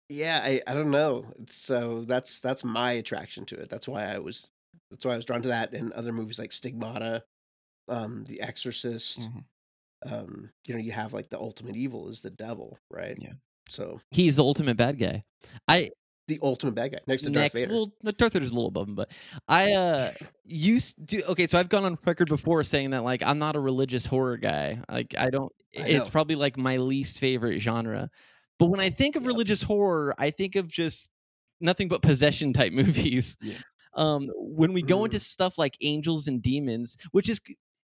[0.09, 1.33] yeah, I I don't know.
[1.49, 3.69] So that's that's my attraction to it.
[3.69, 4.49] That's why I was
[4.91, 7.23] that's why I was drawn to that and other movies like Stigmata,
[7.87, 9.21] um, The Exorcist.
[9.21, 9.43] Mhm.
[10.05, 13.17] Um, you know, you have like the ultimate evil is the devil, right?
[13.19, 13.33] Yeah.
[13.67, 15.23] So He's the ultimate bad guy.
[15.67, 15.89] I
[16.27, 17.73] the ultimate bad guy next to Darth next, Vader.
[17.73, 19.11] well, Darth Vader's a little above him, but
[19.47, 20.11] I uh
[20.45, 21.23] used to.
[21.31, 24.37] Okay, so I've gone on record before saying that like I'm not a religious horror
[24.37, 24.79] guy.
[24.89, 25.51] Like I don't.
[25.77, 28.09] I it's probably like my least favorite genre.
[28.59, 31.09] But when I think of religious horror, I think of just
[31.59, 33.35] nothing but possession type movies.
[33.41, 33.55] Yeah.
[33.95, 35.05] Um, when we go Mm.
[35.05, 37.39] into stuff like angels and demons, which is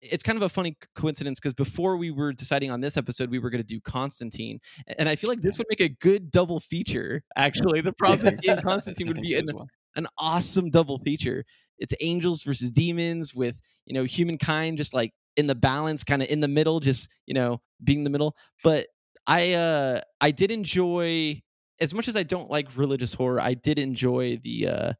[0.02, 3.38] it's kind of a funny coincidence because before we were deciding on this episode, we
[3.38, 4.58] were going to do Constantine,
[4.98, 7.22] and I feel like this would make a good double feature.
[7.36, 8.54] Actually, the problem Yeah.
[8.54, 9.68] in Constantine would be so an, well.
[9.96, 11.44] an awesome double feature.
[11.78, 16.28] It's angels versus demons with you know humankind just like in the balance, kind of
[16.28, 18.36] in the middle, just you know being the middle.
[18.64, 18.88] But
[19.26, 21.40] I uh I did enjoy
[21.80, 23.40] as much as I don't like religious horror.
[23.40, 24.92] I did enjoy the uh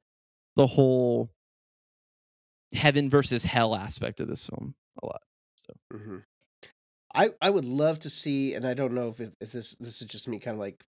[0.56, 1.30] the whole
[2.72, 5.22] heaven versus hell aspect of this film a lot.
[5.92, 6.18] hmm
[7.14, 10.09] I I would love to see, and I don't know if if, this this is
[10.09, 10.85] just me kind of like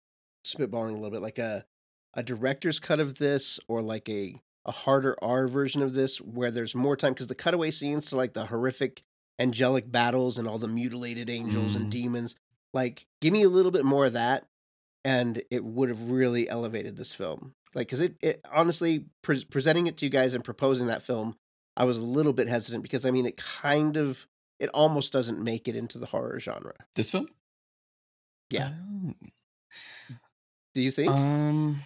[0.45, 1.65] spitballing a little bit, like a
[2.13, 6.51] a director's cut of this or like a a harder R version of this where
[6.51, 9.01] there's more time because the cutaway scenes to like the horrific
[9.39, 11.89] angelic battles and all the mutilated angels and Mhm.
[11.89, 12.35] demons,
[12.73, 14.45] like give me a little bit more of that,
[15.03, 17.55] and it would have really elevated this film.
[17.73, 21.37] Like, because it, it honestly pre- presenting it to you guys and proposing that film,
[21.77, 24.27] I was a little bit hesitant because I mean it kind of
[24.59, 26.75] it almost doesn't make it into the horror genre.
[26.95, 27.27] This film?
[28.49, 28.73] Yeah.
[28.79, 29.13] Oh.
[30.73, 31.09] Do you think?
[31.09, 31.81] Um,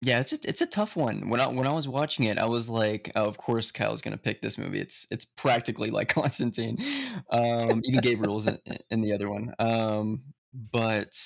[0.00, 1.28] yeah, it's a, it's a tough one.
[1.28, 4.16] When I when I was watching it, I was like, oh, of course, Kyle's gonna
[4.16, 4.80] pick this movie.
[4.80, 6.78] It's it's practically like Constantine.
[7.30, 8.58] Um, even Gabriel's in,
[8.90, 9.54] in the other one.
[9.58, 10.22] Um,
[10.72, 11.18] but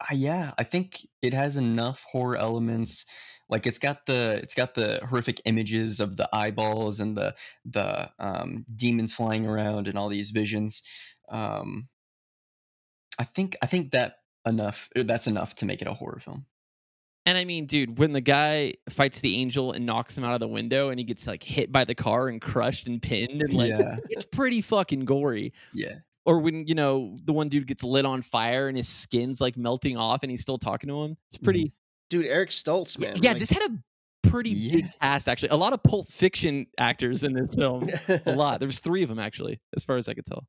[0.00, 3.04] uh, yeah, I think it has enough horror elements.
[3.48, 8.10] Like it's got the it's got the horrific images of the eyeballs and the the
[8.18, 10.82] um, demons flying around and all these visions.
[11.28, 11.88] Um,
[13.18, 16.46] I think I think that enough er, that's enough to make it a horror film.
[17.24, 20.40] And I mean, dude, when the guy fights the angel and knocks him out of
[20.40, 23.52] the window and he gets like hit by the car and crushed and pinned and
[23.52, 25.52] like yeah, it's pretty fucking gory.
[25.74, 25.96] yeah.
[26.24, 29.56] Or when, you know, the one dude gets lit on fire and his skin's like
[29.56, 31.16] melting off and he's still talking to him.
[31.28, 31.72] It's pretty
[32.10, 33.16] Dude, Eric Stoltz, man.
[33.20, 35.48] yeah, like- this had a pretty big cast actually.
[35.50, 37.88] A lot of Pulp Fiction actors in this film.
[38.08, 38.60] a lot.
[38.60, 40.44] There was 3 of them actually, as far as I could tell.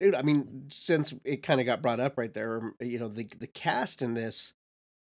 [0.00, 3.08] Dude, I mean, since it kind of got brought up right there, um, you know,
[3.08, 4.52] the the cast in this,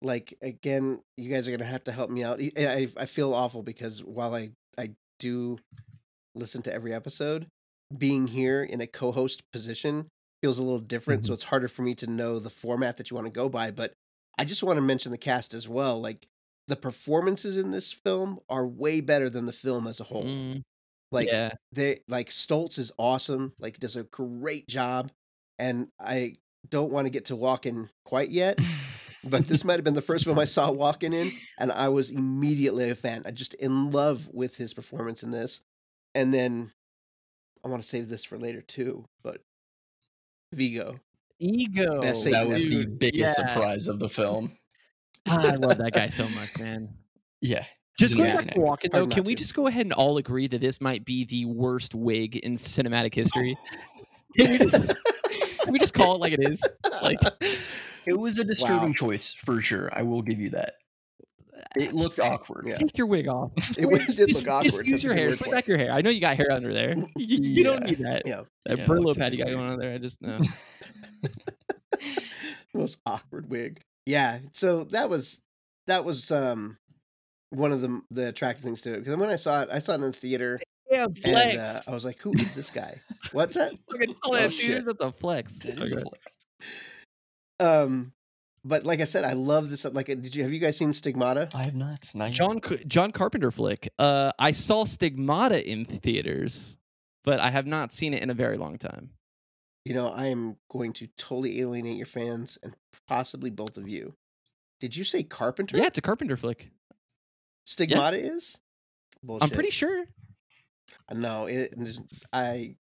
[0.02, 2.42] like again, you guys are gonna have to help me out.
[2.42, 5.58] I I, I feel awful because while I I do
[6.36, 7.48] listen to every episode,
[7.98, 10.08] being here in a co-host position
[10.44, 13.16] feels a little different, so it's harder for me to know the format that you
[13.16, 13.72] want to go by.
[13.72, 13.94] But
[14.40, 16.00] I just want to mention the cast as well.
[16.02, 16.26] Like
[16.68, 20.24] the performances in this film are way better than the film as a whole.
[20.24, 20.62] Mm,
[21.12, 21.52] Like yeah.
[21.74, 25.12] they like Stoltz is awesome, like does a great job,
[25.58, 26.36] and I
[26.70, 28.60] don't want to get to Walken quite yet,
[29.24, 32.10] but this might have been the first film I saw Walken in, and I was
[32.10, 33.24] immediately a fan.
[33.26, 35.62] I just in love with his performance in this,
[36.16, 36.72] and then
[37.66, 39.42] I want to save this for later too, but
[40.54, 41.00] Viggo,
[41.40, 42.02] Ego.
[42.02, 43.54] Best that Satan was the biggest yeah.
[43.54, 44.52] surprise of the film.
[45.28, 46.90] Ah, I love that guy so much, man.
[47.42, 47.66] Yeah,
[47.98, 48.62] Just an going amazing back to.
[48.62, 49.38] Walken, though, can we to.
[49.38, 53.14] just go ahead and all agree that this might be the worst wig in cinematic
[53.14, 53.58] history?
[54.38, 54.76] Can we just,
[55.64, 56.64] can we just call it like it is?
[57.02, 57.18] Like,
[58.06, 58.94] it was a disturbing Wow.
[58.94, 59.90] choice for sure.
[59.92, 60.76] I will give you that.
[61.76, 62.66] It looked awkward.
[62.68, 62.78] Yeah.
[62.78, 63.52] take your wig off.
[63.78, 64.88] It really did Just- look Just awkward.
[64.88, 65.28] use your hair.
[65.28, 65.92] word Slick back your hair.
[65.92, 66.96] I know you got hair under there.
[67.16, 68.24] You, you don't need that.
[68.26, 69.58] Yeah, That Yeah, Brillo pad you got weird.
[69.58, 69.94] going on there.
[69.94, 70.40] I just know.
[72.74, 73.82] most awkward wig.
[74.06, 75.42] Yeah, so that was
[75.88, 76.78] that was um
[77.52, 79.94] one of the the attractive things to it because when I saw it, I saw
[79.94, 83.00] it in the theater, Yeah, and uh, I was like, "Who is this guy?
[83.32, 84.86] What's that?" Fucking tell Oh, that shit.
[84.86, 85.58] that's a flex.
[85.64, 86.38] It is a flex.
[87.60, 88.14] Um,
[88.66, 89.86] but like I said, I love this.
[89.86, 91.50] Like, did you have you guys seen Stigmata?
[91.54, 92.10] I have not.
[92.14, 92.32] not.
[92.32, 93.92] John C- John Carpenter flick.
[94.00, 96.78] Uh, I saw Stigmata in theaters,
[97.24, 99.12] but I have not seen it in a very long time.
[99.86, 102.74] You know, I am going to totally alienate your fans and
[103.08, 104.14] possibly both of you.
[104.80, 105.78] Did you say Carpenter?
[105.78, 106.70] Yeah, it's a Carpenter flick.
[107.66, 108.58] Stigmata is.
[109.24, 109.44] Bullshit.
[109.44, 110.06] I'm pretty sure.
[111.14, 111.74] No, it.
[111.78, 112.00] it-
[112.34, 112.76] I.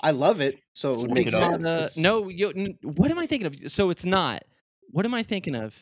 [0.00, 1.66] I love it, so it would make sense.
[1.66, 3.72] Uh, 'cause- no, you, n- what am I thinking of?
[3.72, 4.42] So it's not.
[4.94, 5.74] What am I thinking of?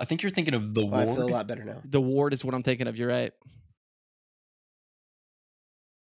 [0.00, 1.82] I think you're thinking of the Oh, I feel a lot better now.
[1.84, 2.96] The Ward is what I'm thinking of.
[2.96, 3.34] You're right.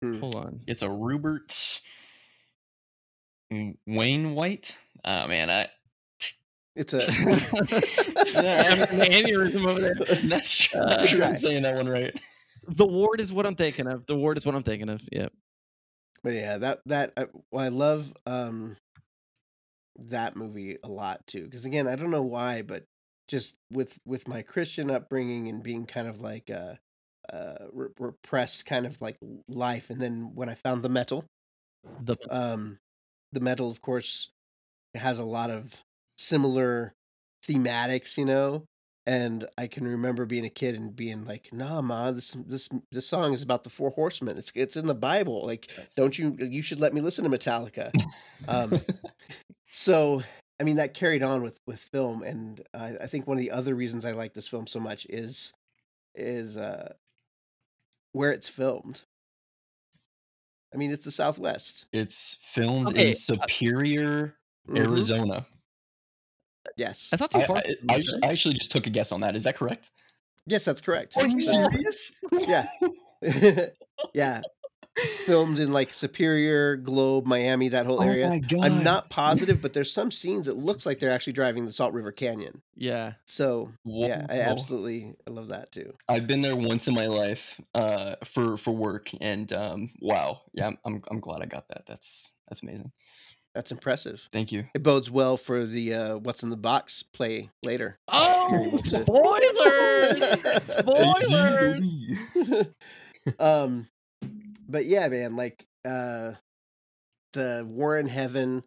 [0.03, 0.19] Hmm.
[0.19, 0.59] Hold on.
[0.67, 1.81] It's a Rupert
[3.88, 4.77] Wainwright.
[5.03, 5.65] Oh man, I.
[6.75, 6.99] It's a.
[8.99, 9.95] aneurysm over there.
[10.12, 12.15] I'm not sure, Uh, I'm sure I'm saying that one right.
[12.67, 14.05] The Ward is what I'm thinking of.
[14.05, 15.01] The Ward is what I'm thinking of.
[15.12, 15.29] Yeah.
[16.23, 18.77] But yeah, that that I, well, I love um
[19.97, 21.43] that movie a lot too.
[21.45, 22.86] Because again, I don't know why, but
[23.27, 26.79] just with with my Christian upbringing and being kind of like a,
[27.32, 31.25] uh re- repressed kind of like life, and then when I found the metal,
[31.99, 32.79] The um,
[33.34, 34.29] the metal of course
[34.95, 35.82] has a lot of
[36.17, 36.93] similar
[37.47, 38.65] thematics, you know.
[39.06, 43.08] And I can remember being a kid and being like, "Nah, ma, this this this
[43.08, 44.38] song is about the four horsemen.
[44.38, 45.45] It's it's in the Bible.
[45.45, 47.93] Like, don't you you should let me listen to Metallica."
[48.47, 48.82] Um,
[49.73, 50.21] so
[50.62, 53.51] I mean that carried on with with film, and I, I think one of the
[53.51, 55.51] other reasons I like this film so much is
[56.15, 56.93] is uh,
[58.13, 59.01] where it's filmed.
[60.73, 61.86] I mean, it's the Southwest.
[61.91, 64.36] It's filmed Okay, uh, in Superior,
[64.69, 64.77] Mhm.
[64.77, 65.45] Arizona.
[66.77, 67.57] Yes, that's not too far.
[67.57, 68.17] I, from I, just.
[68.23, 69.36] I actually just took a guess on that.
[69.36, 69.89] Is that correct?
[70.45, 71.17] yes, that's correct.
[71.17, 72.12] Are you serious?
[72.47, 72.67] Yeah.
[74.13, 74.41] yeah,
[75.25, 78.29] filmed in like Superior, Globe, Miami, that whole Oh area.
[78.29, 78.62] my god!
[78.65, 81.93] I'm not positive, but there's some scenes it looks like they're actually driving the Salt
[81.93, 82.62] River Canyon.
[82.75, 83.13] yeah.
[83.25, 85.93] So yeah, I absolutely I love that too.
[86.08, 90.67] I've been there once in my life uh, for for work, and um, wow, yeah,
[90.67, 91.84] I'm, I'm I'm glad I got that.
[91.88, 92.91] That's that's amazing.
[93.56, 94.27] That's impressive.
[94.32, 94.65] Thank you.
[94.73, 97.99] It bodes well for the uh, what's in the box play later.
[98.08, 100.39] Oh, You're able to- spoilers!
[100.79, 102.65] spoilers!
[103.39, 103.88] um,
[104.73, 106.33] but yeah, man, like uh,
[107.33, 108.63] the War in Heaven,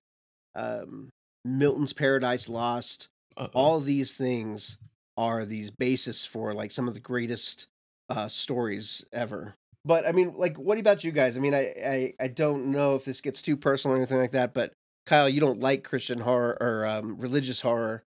[0.54, 1.10] um,
[1.44, 3.50] Milton's Paradise Lost, Uh-oh.
[3.52, 4.78] all these things
[5.18, 7.66] are these basis for like some of the greatest
[8.08, 9.54] uh stories ever.
[9.84, 11.36] But i mean like what about you guys?
[11.36, 14.32] I mean i i, I don't know if this gets too personal or anything like
[14.32, 14.72] that but
[15.06, 18.04] kyle you don't like christian horror or um religious horror.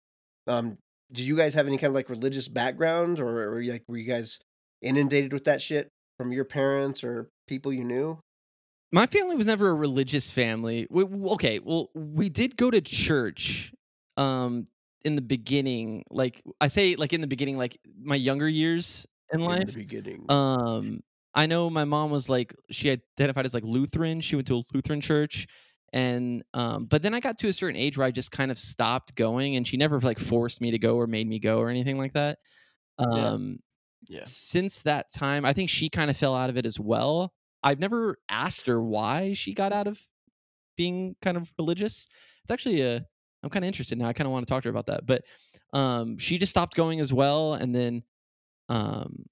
[0.46, 0.76] Um
[1.10, 4.06] did you guys have any kind of like religious background or, or like were you
[4.06, 4.38] guys
[4.82, 8.20] inundated with that shit from your parents or people you knew
[8.90, 10.86] My family was never a religious family.
[10.90, 13.72] We, okay, well, we did go to church
[14.16, 14.66] um
[15.04, 16.04] in the beginning.
[16.10, 19.64] Like I say like in the beginning like my younger years in in life.
[19.64, 21.00] the beginning Um,
[21.34, 24.20] I know my mom was like she identified as like Lutheran.
[24.22, 25.46] She went to a Lutheran church,
[25.92, 28.58] and um, but then I got to a certain age where I just kind of
[28.58, 31.68] stopped going, and she never like forced me to go or made me go or
[31.70, 32.38] anything like that.
[32.98, 33.67] Um, yeah.
[34.22, 37.32] Since that time, I think she kind of fell out of it as well.
[37.62, 40.00] I've never asked her why she got out of
[40.76, 42.08] being kind of religious.
[42.42, 43.04] It's actually a
[43.42, 44.08] I'm kind of interested now.
[44.08, 45.06] I kind of want to talk to her about that.
[45.06, 45.22] But
[45.72, 48.02] um she just stopped going as well and then
[48.68, 49.24] um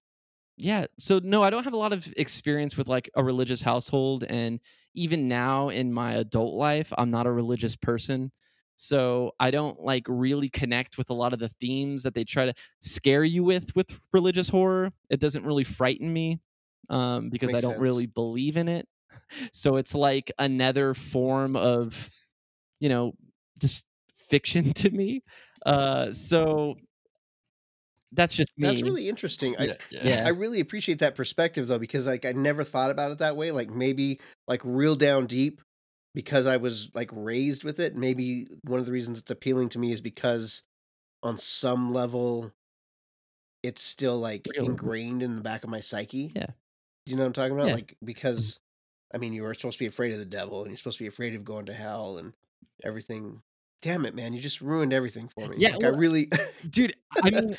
[0.58, 4.24] yeah, so no, I don't have a lot of experience with like a religious household
[4.24, 4.60] and
[4.94, 8.32] even now in my adult life, I'm not a religious person.
[8.76, 12.44] So I don't like really connect with a lot of the themes that they try
[12.44, 14.92] to scare you with with religious horror.
[15.10, 16.40] It doesn't really frighten me
[16.90, 17.82] um, because I don't sense.
[17.82, 18.86] really believe in it.
[19.50, 22.10] So it's like another form of,
[22.80, 23.14] you know,
[23.58, 23.86] just
[24.28, 25.22] fiction to me.
[25.64, 26.76] Uh, so
[28.12, 28.68] that's just me.
[28.68, 30.00] that's really interesting I, yeah, yeah.
[30.04, 30.22] yeah.
[30.26, 33.50] I really appreciate that perspective though, because like I never thought about it that way.
[33.50, 35.60] Like maybe like real down deep,
[36.16, 37.94] because I was like raised with it.
[37.94, 40.62] Maybe one of the reasons it's appealing to me is because
[41.22, 42.54] on some level,
[43.62, 44.62] it's still like Real.
[44.62, 44.70] Mm-hmm.
[44.72, 46.32] ingrained in the back of my psyche.
[46.34, 46.46] Yeah.
[46.46, 47.66] Do you know what I'm talking about?
[47.68, 47.74] Yeah.
[47.74, 48.06] Like mm-hmm.
[48.06, 48.60] because,
[49.14, 51.04] I mean, you were supposed to be afraid of the devil, and you're supposed to
[51.04, 52.32] be afraid of going to hell and
[52.82, 53.42] everything.
[53.82, 54.32] Damn it, man!
[54.32, 55.56] You just ruined everything for me.
[55.58, 56.30] Yeah, like, I really.
[56.70, 56.94] dude.
[57.22, 57.56] I mean,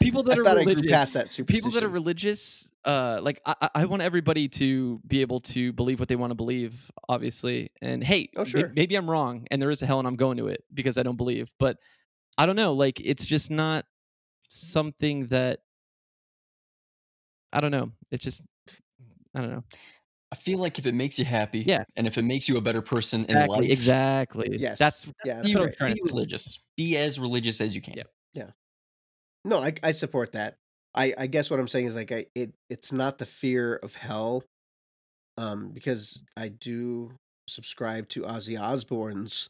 [0.00, 3.18] people that I are thought I religious, grew past that people that are religious uh
[3.22, 6.36] like I, I- I want everybody to be able to believe what they want to
[6.36, 8.70] believe obviously and hey Oh, sure.
[8.74, 11.02] maybe i'm wrong and there is a hell and i'm going to it because i
[11.02, 11.78] don't believe but
[12.38, 13.84] i don't know like it's just not
[14.48, 15.60] something that
[17.52, 17.90] I don't know.
[18.10, 18.42] It's just
[19.34, 19.64] I don't know.
[20.30, 21.84] I feel like if it makes you happy, Yeah.
[21.96, 24.58] and if it makes you a better person in life, Exactly.
[24.58, 24.78] Yes.
[24.78, 25.94] That's Yeah, that's that's right.
[25.94, 26.58] be religious.
[26.76, 27.94] Be as religious as you can.
[27.96, 28.02] Yeah,
[28.34, 28.50] Yeah.
[29.44, 30.56] No, I I support that.
[30.94, 33.94] I I guess what I'm saying is like I it it's not the fear of
[33.94, 34.42] hell,
[35.38, 37.12] um, because I do
[37.48, 39.48] subscribe to Ozzy Osbourne's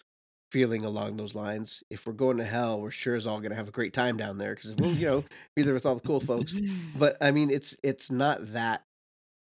[0.52, 1.82] feeling along those lines.
[1.90, 4.16] If we're going to hell, we're sure as all going to have a great time
[4.16, 5.24] down there because we'll you know
[5.56, 6.54] be there with all the cool folks.
[6.98, 8.82] But I mean, it's it's not that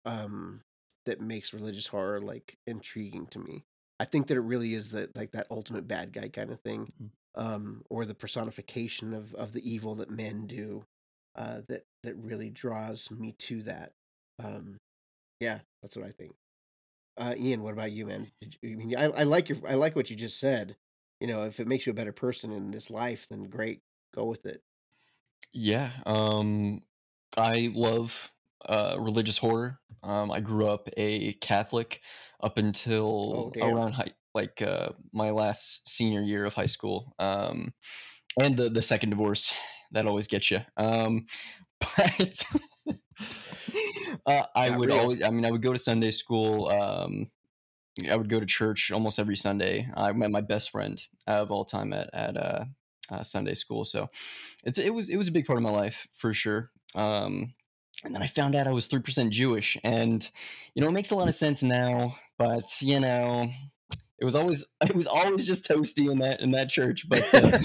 [0.05, 0.61] um
[1.05, 3.65] that makes religious horror like intriguing to me.
[3.99, 6.91] I think that it really is that like that ultimate bad guy kind of thing,
[7.01, 7.11] Mhm.
[7.35, 10.85] um, or the personification of of the evil that men do,
[11.35, 13.93] uh, that that really draws me to that.
[14.39, 14.77] Um,
[15.39, 16.35] yeah, that's what I think.
[17.17, 18.31] Uh, Ian, what about you, man?
[18.41, 20.75] Did you, I mean, I, I like your I like what you just said.
[21.19, 23.81] You know, if it makes you a better person in this life, then great,
[24.13, 24.61] go with it.
[25.51, 25.91] Yeah.
[26.05, 26.83] Um,
[27.37, 28.31] I love
[28.65, 29.79] uh, religious horror.
[30.03, 32.01] Um, I grew up a Catholic
[32.41, 33.75] up until damn.
[33.75, 37.73] around high, like uh, my last senior year of high school, um,
[38.41, 39.53] and the the second divorce
[39.91, 40.61] that always gets you.
[40.77, 41.25] Um,
[41.97, 42.43] but
[44.25, 44.99] uh, I Got would real.
[44.99, 45.23] always.
[45.23, 46.69] I mean, I would go to Sunday school.
[46.69, 47.31] Um,
[48.09, 49.87] I would go to church almost every Sunday.
[49.95, 52.65] I met my best friend of all time at at uh,
[53.11, 54.09] uh, Sunday school, so
[54.63, 56.71] it's it was it was a big part of my life for sure.
[56.95, 57.53] Um,
[58.03, 60.27] and then I found out I was three percent Jewish, and
[60.73, 62.15] you know it makes a lot of sense now.
[62.37, 63.49] But you know,
[64.19, 67.07] it was always it was always just toasty in that in that church.
[67.09, 67.57] But uh,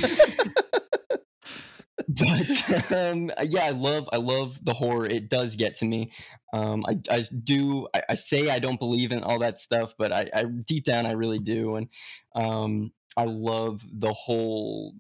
[2.08, 5.06] but um, yeah, I love I love the horror.
[5.06, 6.12] It does get to me.
[6.52, 10.12] Um, I I do I, I say I don't believe in all that stuff, but
[10.12, 11.88] I, I deep down I really do, and
[12.34, 14.94] um, I love the whole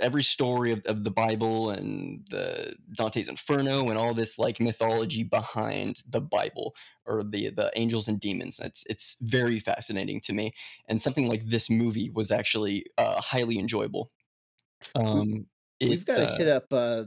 [0.00, 5.22] every story of, of the Bible and the Dante's Inferno and all this like mythology
[5.22, 8.58] behind the Bible or the the angels and demons.
[8.58, 10.52] It's it's very fascinating to me,
[10.88, 14.10] and something like this movie was actually uh, highly enjoyable.
[14.94, 15.46] Um,
[15.80, 17.04] We've got to uh, hit up uh,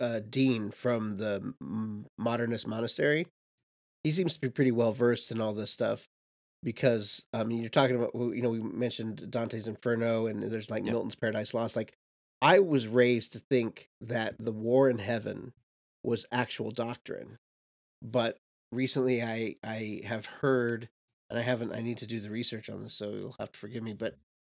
[0.00, 1.54] uh, Dean from the
[2.18, 3.26] Modernist Monastery.
[4.02, 6.08] He seems to be pretty well versed in all this stuff
[6.62, 10.84] because I mean, you're talking about you know we mentioned Dante's Inferno and there's like
[10.84, 10.92] Yeah.
[10.92, 11.76] Milton's Paradise Lost.
[11.76, 11.94] Like
[12.40, 15.52] I was raised to think that the war in heaven
[16.04, 17.38] was actual doctrine,
[18.02, 18.38] but
[18.72, 20.88] recently I I have heard
[21.30, 23.58] and I haven't I need to do the research on this, so you'll have to
[23.58, 24.16] forgive me, but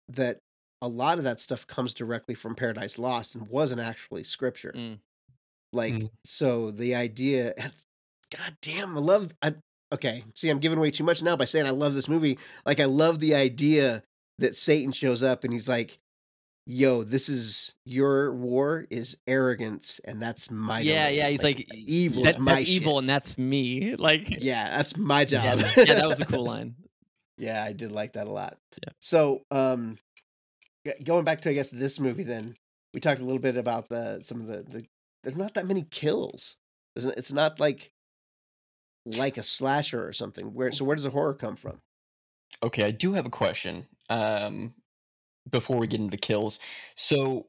[0.08, 0.38] that
[0.82, 4.72] a lot of that stuff comes directly from Paradise Lost and wasn't actually scripture.
[4.76, 4.98] Mm.
[5.72, 6.10] Like Mm.
[6.24, 7.54] so the idea
[8.30, 9.54] god damn, I love I
[9.94, 12.38] okay, see I'm giving away too much now by saying I love this movie.
[12.66, 14.02] Like I love the idea
[14.38, 15.98] that Satan shows up and he's like
[16.66, 21.28] Yo, this is your war is arrogance, and that's my yeah, domain." yeah.
[21.28, 23.94] He's like, evil That, is my that's evil, and that's me.
[23.98, 25.58] Like, Yeah, that's my yeah, job.
[25.58, 26.74] that- yeah, that was a cool line.
[27.36, 28.56] Yeah, I did like that a lot.
[28.82, 28.92] Yeah.
[29.00, 29.98] So, um,
[31.04, 32.56] going back to I guess this movie, then
[32.94, 34.86] we talked a little bit about the some of the the.
[35.22, 36.56] There's not that many kills.
[36.96, 37.90] It's not like
[39.04, 40.54] like a slasher or something.
[40.54, 41.80] Where so where does the horror come from?
[42.62, 43.86] Okay, I do have a question.
[44.10, 44.74] Um,
[45.50, 46.58] before we get into the kills,
[46.94, 47.46] so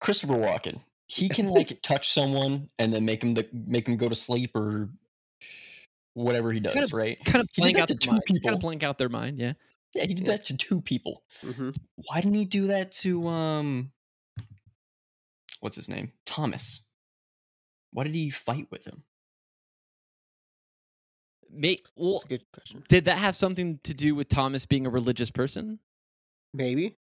[0.00, 4.08] Christopher Walken, he can like touch someone and then make him the, make him go
[4.08, 4.88] to sleep or
[6.14, 7.24] whatever he does, Kinda- right?
[7.24, 8.22] Kind of blank out to their two mind.
[8.42, 9.38] Kind of blank out their mind.
[9.38, 9.52] Yeah.
[9.94, 10.32] Yeah, he did Yeah.
[10.32, 11.22] that to two people.
[11.42, 13.92] hmm Why didn't he do that to um,
[15.60, 16.86] what's his name, Thomas?
[17.92, 19.02] Why did he fight with him?
[21.50, 22.84] May, well, That's a good question.
[22.88, 25.78] did that have something to do with Thomas being a religious person?
[26.54, 26.96] Maybe,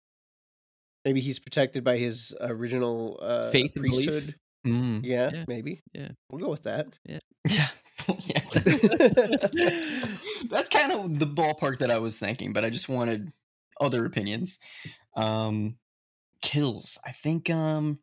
[1.06, 4.36] maybe he's protected by his original uh, Faith priesthood.
[4.66, 5.02] Mm.
[5.04, 5.82] Yeah, Yeah, maybe.
[5.94, 6.10] yeah.
[6.30, 6.88] we'll go with that.
[7.06, 7.20] Yeah.
[7.48, 7.68] yeah.
[10.50, 13.32] That's kind of the ballpark that I was thinking, but I just wanted
[13.80, 14.60] other opinions.
[15.16, 15.78] Um
[16.42, 16.98] kills.
[17.06, 18.00] I think um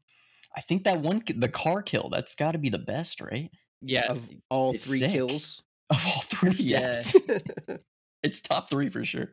[0.57, 3.51] I think that one the car kill, that's got to be the best, right?
[3.83, 4.11] Yeah.
[4.13, 5.11] of all It's three sick.
[5.13, 5.63] kills.
[5.91, 7.03] Of all three, yeah.
[7.29, 7.77] Yeah.
[8.23, 9.29] It's, top 3 for sure.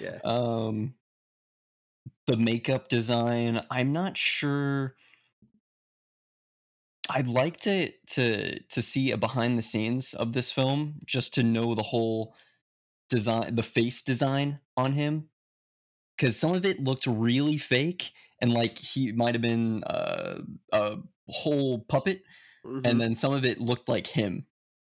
[0.00, 0.18] yeah.
[0.24, 0.94] Um
[2.26, 4.96] the makeup design, I'm not sure
[7.08, 11.42] I'd like to to to see a behind the scenes of this film just to
[11.42, 12.34] know the whole
[13.10, 15.28] design the face design on him
[16.18, 20.40] cuz some of it looked really fake and like he might have been uh,
[20.72, 20.98] a
[21.28, 22.22] whole puppet
[22.64, 22.86] Mhm.
[22.86, 24.46] and then some of it looked like him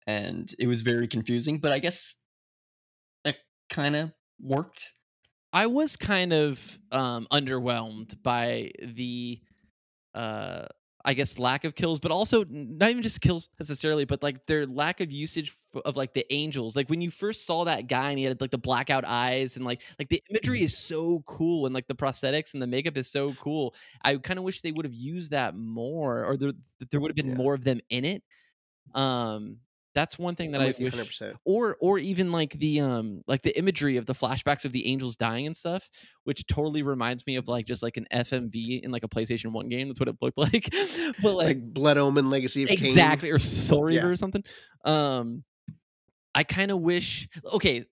[0.08, 2.16] and it was very confusing but I guess
[3.24, 3.38] that
[3.70, 4.94] kind of worked
[5.52, 9.42] I was kind of um underwhelmed by the
[10.14, 10.68] uh
[11.06, 14.66] I guess lack of kills, but also not even just kills necessarily, but like their
[14.66, 16.76] lack of usage of like the angels.
[16.76, 19.66] Like when you first saw that guy and he had like the blackout eyes and
[19.66, 20.64] like like the imagery Mm-hmm.
[20.64, 23.76] is so cool and like the prosthetics and the makeup is so cool.
[24.04, 26.54] I kind of wish they would have used that more, or there
[26.92, 27.38] there would have been Yeah.
[27.38, 28.24] more of them in it.
[28.94, 29.62] Um,
[29.96, 31.36] that's one thing that I wish 100%.
[31.46, 35.16] or or even like the um like the imagery of the flashbacks of the angels
[35.16, 35.88] dying and stuff
[36.24, 39.70] which totally reminds me of like just like an fmv in like a playstation 1
[39.70, 40.70] game that's what it looked like
[41.22, 44.00] but Like, like, Blood Omen, Legacy of exactly or soul Yeah.
[44.00, 44.44] reaver or something
[44.86, 45.44] um
[46.34, 47.86] i kind of wish okay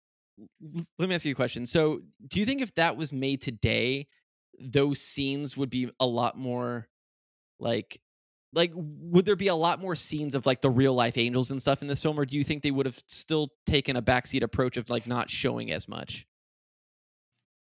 [0.97, 4.07] let me ask you a question so do you think if that was made today
[4.59, 6.87] those scenes would be a lot more
[7.59, 7.99] like
[8.53, 11.61] like would there be a lot more scenes of like the real life angels and
[11.61, 14.43] stuff in this film or do you think they would have still taken a backseat
[14.43, 16.25] approach of like not showing as much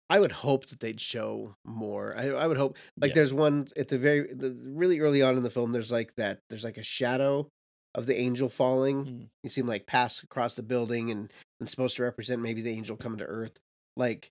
[0.09, 2.13] I would hope that they'd show more.
[2.17, 3.15] I, I would hope like Yeah.
[3.15, 5.71] there's one at the very the, really early on in the film.
[5.71, 6.39] There's like that.
[6.49, 7.47] There's like a shadow
[7.95, 9.05] of the angel falling.
[9.05, 9.29] Mm.
[9.41, 12.73] You see him like pass across the building and and supposed to represent maybe the
[12.73, 13.57] angel coming to Earth.
[13.95, 14.29] Like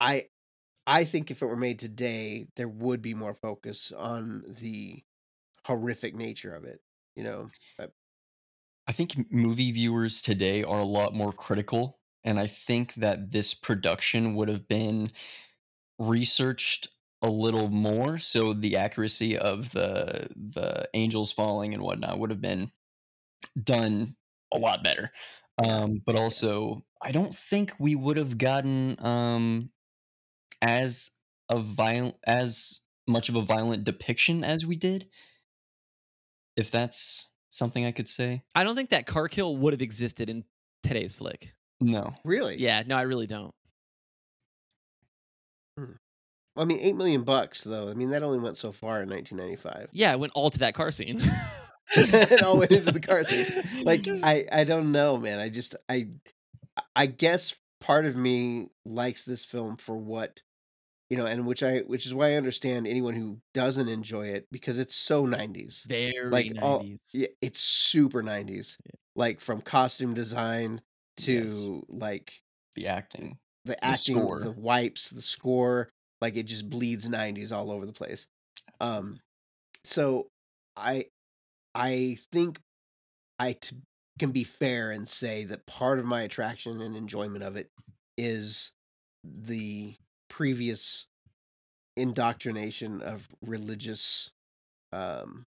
[0.00, 0.26] I
[0.86, 5.02] I think if it were made today, there would be more focus on the
[5.66, 6.80] horrific nature of it.
[7.14, 7.48] You know,
[8.86, 13.52] I think movie viewers today are a lot more critical, and I think that this
[13.54, 15.10] production would have been
[15.98, 16.88] researched
[17.22, 22.42] a little more, so the accuracy of the the angels falling and whatnot would have
[22.42, 22.72] been
[23.62, 24.16] done
[24.52, 25.12] a lot better.
[25.62, 29.70] Um, but also, I don't think we would have gotten um,
[30.62, 31.10] as
[31.50, 35.08] a violent as much of a violent depiction as we did.
[36.56, 40.28] If that's something I could say, i don't think that car kill would have existed
[40.28, 40.44] in
[40.82, 42.14] today's flick no.
[42.24, 42.60] really.
[42.60, 43.54] yeah no i really don't
[45.78, 45.92] hmm.
[46.58, 47.90] I mean, eight million bucks though.
[47.90, 49.90] I mean, that only went so far in 1995.
[49.92, 51.20] yeah it went all to that car scene
[51.96, 53.46] it all went into the car scene.
[53.84, 55.38] Like I, I don't know, man.
[55.38, 56.08] I just, I,
[56.94, 60.40] I guess part of me likes this film for what,
[61.10, 64.46] you know, and which I, which is why I understand anyone who doesn't enjoy it
[64.50, 65.84] because it's so 90s.
[65.86, 68.76] very Like, all- Yeah, it's super 90s.
[68.84, 68.90] Yeah.
[69.14, 70.80] Like from costume design
[71.18, 71.84] to Yes.
[71.88, 72.32] like
[72.74, 73.38] the acting.
[73.64, 74.40] the acting, score.
[74.40, 75.90] the wipes, the score.
[76.20, 78.26] Like it just bleeds 90s all over the place.
[78.80, 79.20] Um,
[79.84, 80.28] so
[80.76, 81.06] I
[81.74, 82.60] I think
[83.38, 83.76] I t-
[84.18, 87.70] can be fair and say that part of my attraction and enjoyment of it
[88.16, 88.72] is
[89.24, 89.94] the
[90.28, 91.06] previous
[91.96, 94.30] indoctrination of religious
[94.92, 95.46] um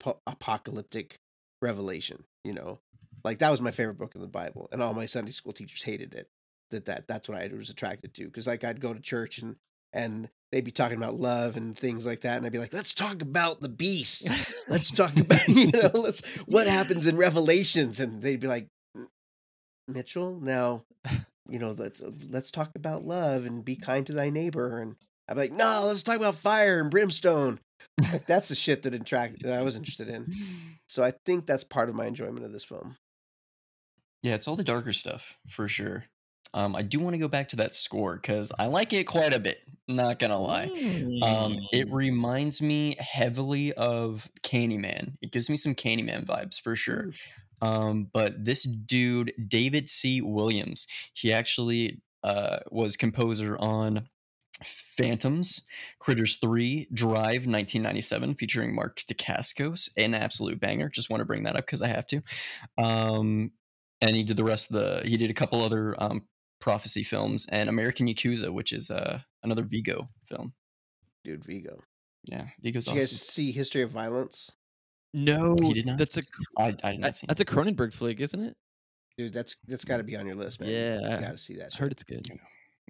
[0.00, 1.18] po- apocalyptic
[1.60, 2.78] revelation you know?
[3.24, 5.82] Like that was my favorite book in the bible and all my sunday school teachers
[5.82, 6.28] hated it
[6.70, 9.56] that that that's what i was attracted to because like i'd go to church and
[9.92, 12.94] and they'd be talking about love and things like that and i'd be like let's
[12.94, 14.28] talk about the beast.
[14.68, 18.00] Let's talk about you know let's what happens in revelations?
[18.00, 18.68] And they'd be like
[19.88, 20.84] mitchell now
[21.48, 24.96] you know let's let's talk about love and be kind to thy neighbor and
[25.28, 27.58] be like no let's talk about fire and brimstone
[28.12, 30.26] like that's the shit that attract that i was interested in
[30.86, 32.96] so i think that's part of my enjoyment of this film
[34.22, 36.04] Yeah, it's all the darker stuff for sure.
[36.54, 39.34] Um, I do want to go back to that score because I like it quite
[39.34, 39.58] a bit.
[39.88, 40.70] Not gonna lie.
[41.22, 41.92] Um, it Mm.
[41.92, 45.16] reminds me heavily of Candyman.
[45.20, 47.12] It gives me some Candyman vibes for sure.
[47.62, 50.20] Um, but this dude, David C.
[50.20, 54.08] Williams, he actually uh, was composer on
[54.64, 55.62] Phantoms,
[55.98, 60.88] Critters 3, Drive 1997, featuring Mark Dacascos, an absolute banger.
[60.88, 62.22] Just want to bring that up because I have to.
[62.78, 63.52] Um,
[64.00, 66.26] and he did the rest of the, he did a couple other um,
[66.60, 70.54] prophecy films and American Yakuza, which is uh, another Viggo film.
[71.24, 71.80] dude Viggo
[72.24, 74.52] Yeah, Viggo's did you guys see history of violence
[75.16, 75.98] no He did not?
[75.98, 76.22] that's a
[76.56, 77.26] I, I did not that- see.
[77.26, 78.56] that's a cronenberg flick isn't it
[79.18, 81.14] dude that's that's got to be on your list man Yeah.
[81.14, 81.78] you gotta see that i shit.
[81.80, 82.28] heard it's good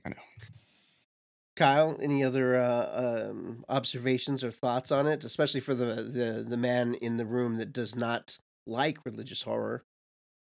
[0.04, 0.16] I know.
[1.56, 6.56] Kyle, any other uh, um, observations or thoughts on it, especially for the, the the
[6.58, 9.82] man in the room that does not like religious horror?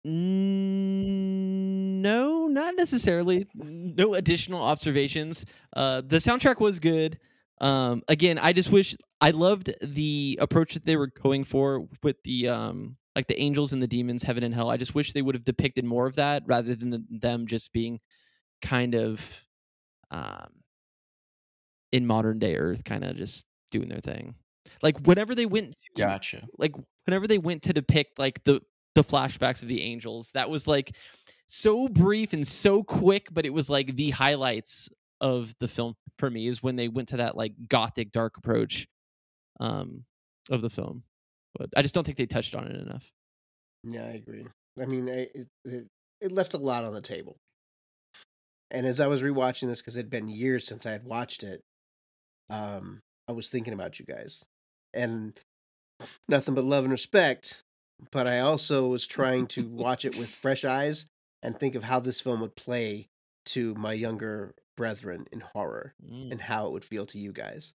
[0.07, 3.47] Mm, no, not necessarily.
[3.55, 5.45] No additional observations.
[5.75, 7.19] Uh, the soundtrack was good.
[7.61, 12.23] Um, again, I just wish I loved the approach that they were going for with
[12.25, 14.71] the um, like the angels and the demons, heaven and hell.
[14.71, 17.73] I just wish they would have depicted more of that rather than the, them just
[17.73, 17.99] being
[18.61, 19.29] kind of
[20.11, 20.49] um,
[21.93, 24.35] in modern day Earth, kind of just doing their thing.
[24.83, 26.47] Like whenever they went to Gotcha.
[26.59, 26.75] like
[27.07, 28.61] whenever they went to depict like the
[28.95, 30.97] the flashbacks of the angels that was like
[31.47, 34.89] so brief and so quick but it was like the highlights
[35.21, 38.89] of the film for me is when they went to that like gothic dark approach
[39.61, 40.05] um
[40.51, 41.03] of the film,
[41.59, 43.11] but I just don't think they touched on it enough.
[43.85, 44.47] Yeah, I agree.
[44.81, 45.87] I mean, I- it, it
[46.21, 47.37] it left a lot on the table.
[48.71, 51.43] And as I was rewatching this, because it had been years since I had watched
[51.45, 51.61] it,
[52.51, 54.45] um, I was thinking about you guys,
[54.93, 55.39] and
[56.29, 57.63] nothing but love and respect.
[58.13, 61.07] But I also was trying to watch it with fresh eyes
[61.43, 63.07] and think of how this film would play
[63.47, 66.33] to my younger brethren in horror Mm.
[66.33, 67.73] and how it would feel to you guys.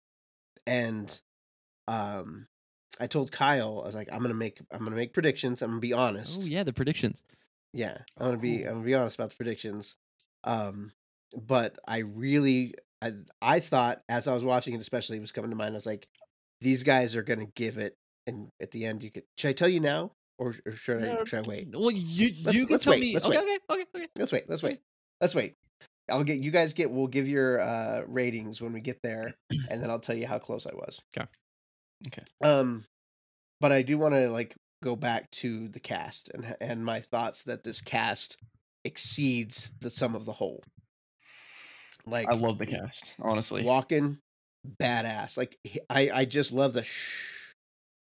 [0.68, 1.20] And
[1.88, 2.48] um
[3.00, 5.62] I told Kyle, I was like, I'm gonna make I'm gonna make predictions.
[5.62, 6.42] I'm gonna be honest.
[6.42, 7.24] Oh yeah, the predictions.
[7.74, 8.64] Yeah, I'm gonna be.
[8.64, 9.96] I'm gonna be honest about the predictions.
[10.44, 10.92] Um,
[11.48, 15.50] but I really I I thought as I was watching it, especially it was coming
[15.52, 15.72] to mind.
[15.72, 16.08] I was like,
[16.60, 17.96] these guys are gonna give it,
[18.28, 19.24] and at the end, you could.
[19.38, 21.70] Should I tell you now, or, or should I should I wait?
[21.74, 23.14] Well, you Let's- you can let's tell wait, me.
[23.14, 23.62] let's okay, wait.
[23.70, 24.08] okay, okay, okay.
[24.18, 24.50] Let's wait.
[24.50, 24.80] Let's wait.
[25.22, 25.56] Let's wait.
[26.10, 26.92] I'll get you guys get.
[26.92, 29.34] We'll give your uh ratings when we get there,
[29.70, 31.00] and then I'll tell you how close I was.
[31.14, 31.24] 'Kay.
[32.08, 32.24] Okay.
[32.44, 32.86] Um,
[33.60, 37.44] but I do want to like go back to the cast and and my thoughts
[37.44, 38.38] that this cast
[38.84, 40.64] exceeds the sum of the whole.
[42.06, 43.64] Like I love the cast, honestly.
[43.64, 44.18] Walken
[44.80, 45.38] badass.
[45.38, 45.58] Like
[45.90, 47.54] I I just love the shh,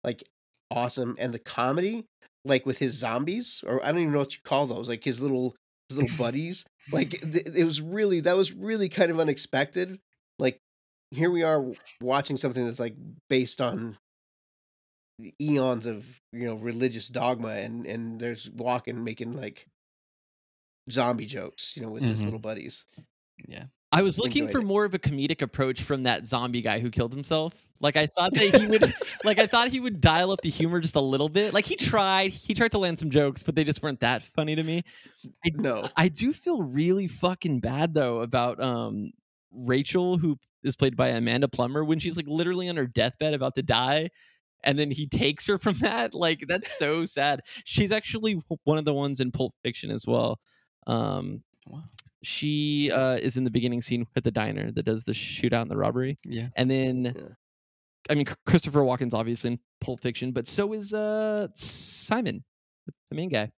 [0.03, 0.23] like
[0.71, 2.05] awesome and the comedy
[2.43, 5.21] like with his zombies or I don't even know what you call those like his
[5.21, 5.55] little
[5.89, 6.65] his little buddies.
[6.91, 9.99] Like th- it was really that was really kind of unexpected.
[10.39, 10.59] Like
[11.11, 11.63] here we are
[12.01, 12.95] watching something that's like
[13.29, 13.97] based on
[15.41, 19.65] eons of you know religious dogma and and there's Walken making like
[20.91, 22.25] zombie jokes you know with his Mhm.
[22.25, 22.85] little buddies
[23.47, 23.65] Yeah.
[23.91, 24.65] I was looking enjoyed for it.
[24.65, 27.53] more of a comedic approach from that zombie guy who killed himself.
[27.79, 28.93] Like I thought that he would
[29.23, 31.53] like I thought he would dial up the humor just a little bit.
[31.53, 34.53] Like he tried, he tried to land some jokes, but they just weren't that funny
[34.55, 34.83] to me.
[35.45, 39.11] I, no I do feel really fucking bad though about um
[39.53, 43.55] Rachel who is played by Amanda Plummer when she's like literally on her deathbed about
[43.55, 44.09] to die
[44.63, 46.13] and then he takes her from that.
[46.13, 47.41] Like that's so sad.
[47.65, 50.39] She's actually one of the ones in Pulp Fiction as well.
[50.87, 51.83] Um Wow.
[52.21, 55.71] she uh, is in the beginning scene at the diner that does the shootout and
[55.71, 56.49] the robbery, Yeah.
[56.55, 57.27] and then Yeah.
[58.07, 62.43] I mean Christopher Walken's obviously in Pulp Fiction, but so is uh Simon,
[63.09, 63.51] the main guy.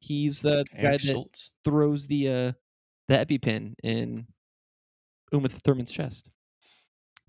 [0.00, 2.52] He's the guy that throws the uh
[3.08, 4.28] the EpiPen in
[5.32, 6.30] Uma Thurman's chest.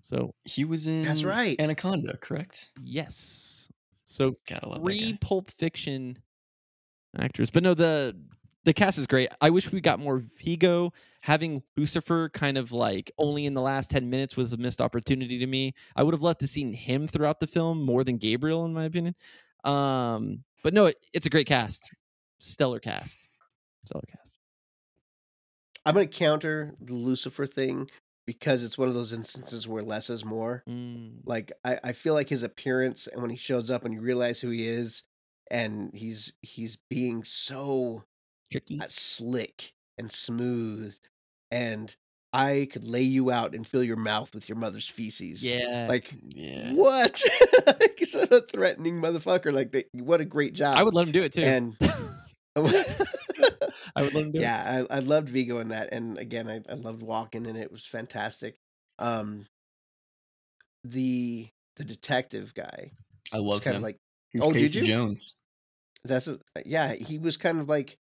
[0.02, 1.58] So He was in That's right.
[1.60, 2.68] Anaconda, correct?
[2.82, 3.68] yes,
[4.04, 5.18] so Gotta love that three guy.
[5.20, 6.18] Pulp Fiction
[7.18, 7.50] actors.
[7.50, 8.16] But no, the
[8.64, 9.30] the cast is great.
[9.40, 10.92] I wish we got more Viggo.
[11.22, 15.38] Having Lucifer kind of like only in the last ten minutes was a missed opportunity
[15.38, 15.74] to me.
[15.96, 18.84] I would have loved to seen him throughout the film more than Gabriel, in my
[18.84, 19.14] opinion.
[19.64, 21.88] Um, but no, it, it's a great cast,
[22.38, 23.28] stellar cast,
[23.84, 24.32] stellar cast.
[25.86, 27.88] I'm gonna counter the Lucifer thing
[28.30, 30.62] because it's one of those instances where less is more.
[30.68, 34.00] Mm, Like I, I feel like his appearance and when he shows up and you
[34.00, 35.02] realize who he is,
[35.50, 38.04] and he's he's being so
[38.52, 38.78] tricky.
[38.80, 40.94] uh, slick and smooth,
[41.50, 41.96] and
[42.32, 45.42] I could lay you out and fill your mouth with your mother's feces.
[45.42, 46.72] Yeah, Like Yeah.
[46.74, 47.20] what?
[47.98, 49.52] He's such a threatening motherfucker.
[49.52, 50.78] Like they, what a great job.
[50.78, 51.42] I would let him do it too.
[51.42, 51.76] and.
[54.00, 54.42] I would do it.
[54.42, 57.62] yeah, I, I loved Viggo in that, and again, I, I loved Walken in it.
[57.62, 58.56] It was fantastic.
[58.98, 59.46] Um,
[60.84, 62.92] the the detective guy
[63.32, 63.82] I love kind him.
[63.82, 63.96] of like
[64.32, 64.86] He's Oh, did Casey you?
[64.86, 65.34] Jones.
[66.04, 66.94] that's a, yeah.
[66.94, 67.96] He was kind of like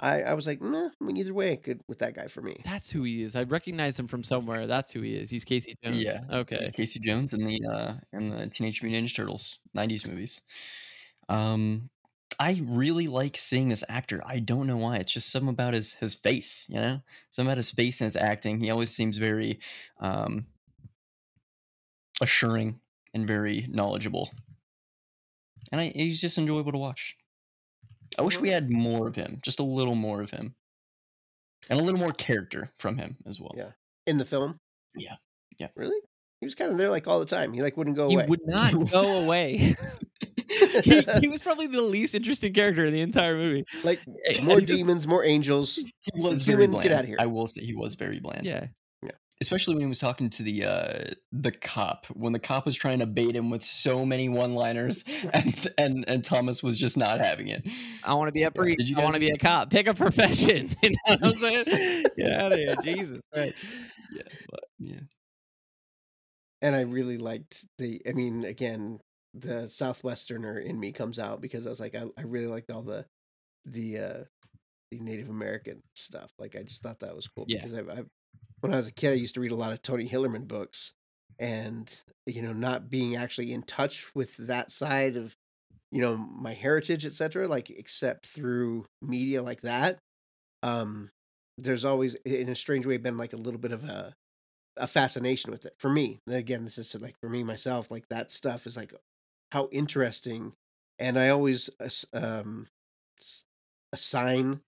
[0.00, 2.60] I I was like, nah, I mean, either way, good with that guy for me.
[2.64, 3.36] That's who he is.
[3.36, 4.66] I recognize him from somewhere.
[4.66, 5.30] That's who he is.
[5.30, 5.98] He's Casey Jones.
[5.98, 6.58] Yeah, Okay.
[6.60, 10.40] He's Casey Jones in the uh in the Teenage Mutant Ninja Turtles '90s movies.
[11.28, 11.88] Um,
[12.38, 14.22] I really like seeing this actor.
[14.24, 14.96] I don't know why.
[14.96, 16.66] It's just something about his his face.
[16.68, 18.60] You know, something about his face and his acting.
[18.60, 19.58] He always seems very
[20.00, 20.46] um
[22.20, 22.80] assuring
[23.14, 24.30] and very knowledgeable.
[25.70, 27.16] And I, he's just enjoyable to watch.
[28.18, 30.54] I wish we had more of him, just a little more of him,
[31.70, 33.54] and a little more character from him as well.
[33.56, 33.70] Yeah.
[34.06, 34.58] In the film,
[34.94, 35.16] Yeah.
[35.58, 35.68] Yeah.
[35.76, 35.98] really,
[36.42, 37.52] he was kind of there like all the time.
[37.52, 38.24] He like wouldn't go He away.
[38.24, 39.76] He would not go away.
[40.82, 43.64] he, he was probably the least interesting character in the entire movie.
[43.84, 44.00] like
[44.42, 45.76] more he just- demons, more angels.
[45.76, 46.88] he was very Human, bland.
[46.88, 47.16] get outta here.
[47.20, 48.44] I will say he was very bland.
[48.44, 48.66] Yeah.
[49.40, 53.00] Especially when he was talking to the uh the cop when the cop was trying
[53.00, 57.48] to bait him with so many one-liners and and and Thomas was just not having
[57.48, 57.66] it.
[58.04, 58.78] I want to be a priest.
[58.78, 59.70] Did you I want to be a cop.
[59.70, 60.70] Pick a profession.
[60.82, 62.04] You know what I'm saying?
[62.16, 62.76] Get out of here.
[62.84, 63.20] Jesus.
[63.34, 63.52] Right.
[64.12, 65.00] Yeah, but yeah.
[66.62, 68.02] And I really liked the.
[68.08, 69.00] I mean, again,
[69.34, 72.82] the Southwesterner in me comes out because I was like, I, I really liked all
[72.84, 73.06] the,
[73.66, 74.24] the, uh
[74.90, 76.32] the Native American stuff.
[76.38, 77.60] Like, I just thought that was cool Yeah.
[77.60, 78.04] because I, I,
[78.60, 80.92] when I was a kid, I used to read a lot of Tony Hillerman books,
[81.38, 81.92] and
[82.26, 85.34] you know not being actually in touch with that side of
[85.92, 89.98] you know my heritage etc like except through media like that
[90.62, 91.10] um
[91.58, 94.14] there's always in a strange way been like a little bit of a
[94.76, 96.20] a fascination with it for me.
[96.26, 98.94] Again this is like for me myself like that stuff is like
[99.50, 100.52] how interesting
[100.98, 101.68] and i always
[102.14, 102.66] um
[103.92, 104.60] assign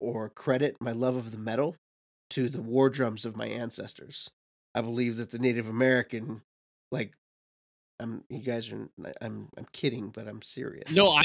[0.00, 1.76] or credit my love of the metal
[2.30, 4.30] to the war drums of my ancestors.
[4.74, 6.42] I believe that the native american
[6.92, 7.14] like
[8.00, 8.88] i'm you guys are
[9.20, 11.24] i'm i'm kidding but i'm serious No, I,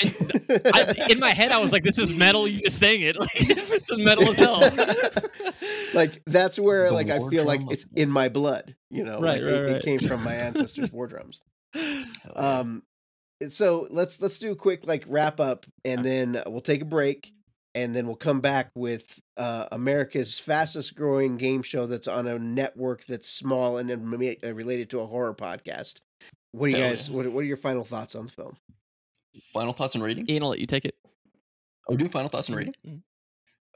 [0.73, 3.29] I in my head I was like, "This is metal." You just saying it like
[3.35, 4.59] it's metal as hell.
[5.93, 9.19] like that's where The like I feel like it's in my blood, you know.
[9.19, 11.41] Right, like, right, it, it came from my ancestors' war drums.
[12.35, 12.83] Um,
[13.49, 17.31] so let's let's do a quick like wrap up, and then we'll take a break,
[17.75, 22.37] and then we'll come back with uh, America's fastest growing game show that's on a
[22.37, 25.99] network that's small and then uh, related to a horror podcast.
[26.53, 27.09] What do you guys?
[27.09, 28.57] What, what are your final thoughts on the film?
[29.51, 30.29] final thoughts and rating.
[30.29, 30.95] Ian, I'll let you take it.
[31.89, 32.75] Oh, do final thoughts and rating.
[32.87, 33.01] Mhm.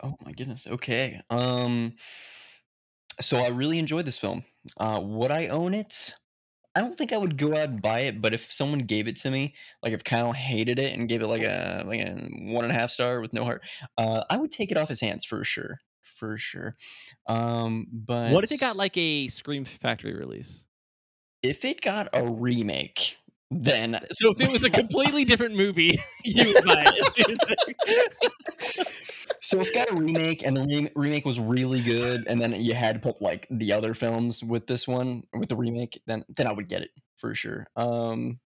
[0.03, 0.67] Oh my goodness.
[0.67, 1.19] Okay.
[1.32, 1.93] Um
[3.19, 4.43] so I really enjoyed this film.
[4.80, 6.13] Uh would I own it?
[6.75, 9.15] I don't think I would go out and buy it, but if someone gave it
[9.17, 12.13] to me, like if Kyle hated it and gave it like a like a
[12.53, 13.63] one and a half star with no heart,
[13.97, 16.75] uh, I would take it off his hands for sure, for sure.
[17.25, 20.66] Um, but What if it got like a Scream Factory release?
[21.43, 23.17] If it got a remake,
[23.49, 28.88] then So if it was a completely different movie, you would buy it.
[29.39, 32.53] So if it got a remake and the re- remake was really good, and then
[32.59, 36.25] you had to put like the other films with this one with the remake, then
[36.35, 37.67] then I would get it for sure.
[37.75, 38.39] Um,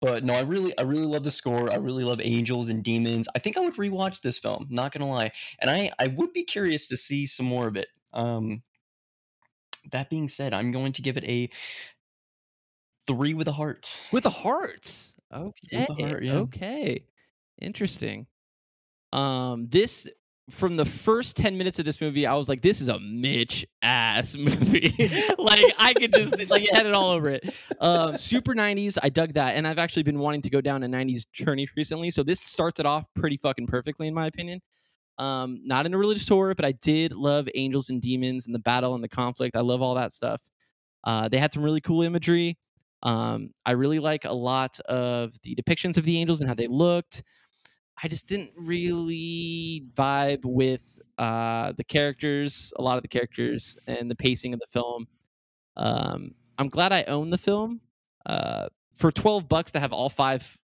[0.00, 1.72] but no, I really I really love the score.
[1.72, 3.28] I really love Angels and Demons.
[3.34, 4.66] I think I would rewatch this film.
[4.70, 7.88] Not gonna lie, and I I would be curious to see some more of it.
[8.12, 8.62] Um,
[9.90, 11.50] that being said, I'm going to give it a
[13.06, 14.02] three with a heart.
[14.12, 14.96] with a heart.
[15.32, 15.86] Okay.
[16.00, 16.34] heart, yeah.
[16.34, 17.04] Okay.
[17.60, 18.26] Interesting.
[19.12, 20.08] Um, this
[20.50, 23.66] from the first 10 minutes of this movie, I was like, this is a Mitch
[23.82, 24.92] ass movie.
[25.38, 27.54] like I could just like had it all over it.
[27.80, 29.56] Um, super 90s, I dug that.
[29.56, 32.10] And I've actually been wanting to go down a 90s journey recently.
[32.10, 34.60] So this starts it off pretty fucking perfectly, in my opinion.
[35.16, 38.60] Um, not in a religious horror, but I did love angels and demons and the
[38.60, 39.56] battle and the conflict.
[39.56, 40.42] I love all that stuff.
[41.04, 42.58] Uh, they had some really cool imagery.
[43.04, 46.66] Um, I really like a lot of the depictions of the angels and how they
[46.66, 47.22] looked.
[48.02, 54.10] I just didn't really vibe with uh, the characters, a lot of the characters, and
[54.10, 55.06] the pacing of the film.
[55.76, 57.80] Um, I'm glad I own the film.
[58.26, 60.56] Uh, for 12 bucks to have all five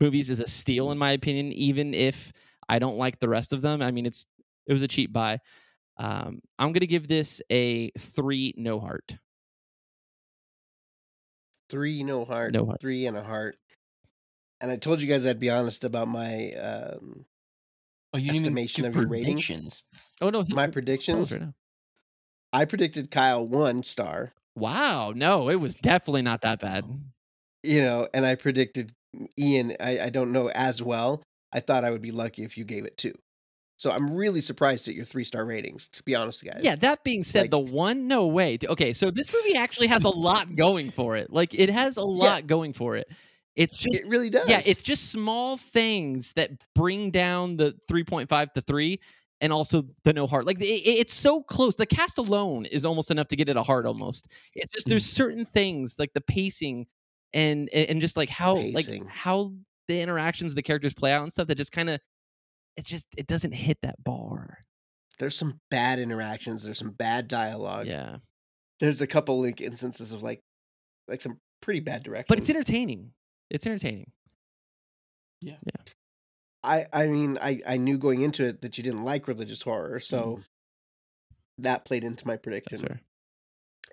[0.00, 2.32] movies is a steal, in my opinion, even if
[2.68, 3.82] I don't like the rest of them.
[3.82, 4.26] I mean, it's
[4.66, 5.38] it was a cheap buy.
[5.96, 9.16] Um, I'm gonna give this a three, no heart.
[11.68, 12.80] Three no heart, No heart.
[12.80, 13.56] three and a heart.
[14.60, 17.24] And I told you guys I'd be honest about my um
[18.14, 19.84] Oh, you Estimation of your ratings?
[20.20, 21.32] Oh no, my predictions.
[21.32, 21.52] right.
[22.52, 26.84] I predicted Kyle one star, Wow, no, it was definitely not that bad.
[27.62, 28.92] you know, and I predicted
[29.38, 29.74] Ian.
[29.78, 31.22] I, I don't know as well.
[31.52, 33.14] I thought I would be lucky if you gave it two.
[33.78, 35.88] So I'm really surprised at your three star ratings.
[35.90, 36.60] To be honest, guys.
[36.62, 38.58] Yeah, that being said, Like- the one, no way.
[38.62, 41.32] Okay, so this movie actually has a lot going for it.
[41.32, 43.10] Like it has a lot going for it.
[43.54, 44.48] It's just it really does.
[44.48, 49.00] yeah, it's just small things that bring down the 3.5 to 3
[49.40, 50.44] and also the no heart.
[50.44, 51.76] Like it, it- it's so close.
[51.76, 54.26] The cast alone is almost enough to get it a heart almost.
[54.56, 55.12] It's just there's mm.
[55.12, 56.86] certain things like the pacing
[57.32, 59.04] and and just like how Pacing.
[59.04, 59.52] like how
[59.86, 62.00] the interactions of the characters play out and stuff that just kind of
[62.78, 64.58] it just it doesn't hit that bar.
[65.18, 66.62] there's some bad interactions.
[66.62, 67.88] There's some bad dialogue.
[67.88, 68.18] Yeah.
[68.78, 70.40] There's a couple like instances of like
[71.08, 72.26] like some pretty bad direction.
[72.28, 73.10] But it's entertaining.
[73.50, 74.12] It's entertaining.
[75.40, 75.56] Yeah.
[75.64, 75.92] Yeah.
[76.62, 79.98] I I mean I I knew going into it that you didn't like religious horror,
[79.98, 80.40] so
[81.58, 82.78] that played into my prediction.
[82.78, 82.94] Mm-hmm.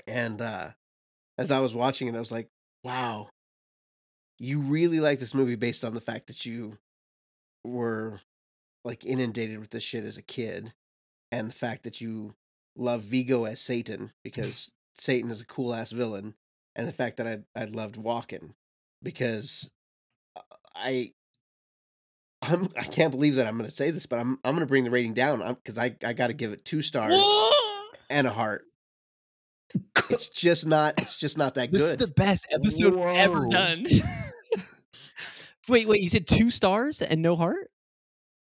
[0.07, 0.69] And uh
[1.39, 2.49] as I was watching it, I was like,
[2.83, 3.29] wow,
[4.37, 6.77] you really like this movie based on the fact that you
[7.63, 8.19] were
[8.85, 10.71] like inundated with this shit as a kid
[11.31, 12.33] and the fact that you
[12.77, 16.35] love Viggo as Satan because Satan is a cool ass villain
[16.75, 18.51] and the fact that I I loved Walken
[19.03, 19.69] because
[20.37, 20.41] uh,
[20.75, 21.11] I
[22.41, 24.69] I'm I can't believe that I'm going to say this but I'm I'm going to
[24.69, 27.13] bring the rating down cuz I I got to give it 2 stars
[28.09, 28.63] and a heart.
[30.11, 31.99] It's just not it's just not that This good.
[31.99, 33.85] is the best episode we've ever done.
[35.67, 37.71] wait, wait, you said two stars and no heart?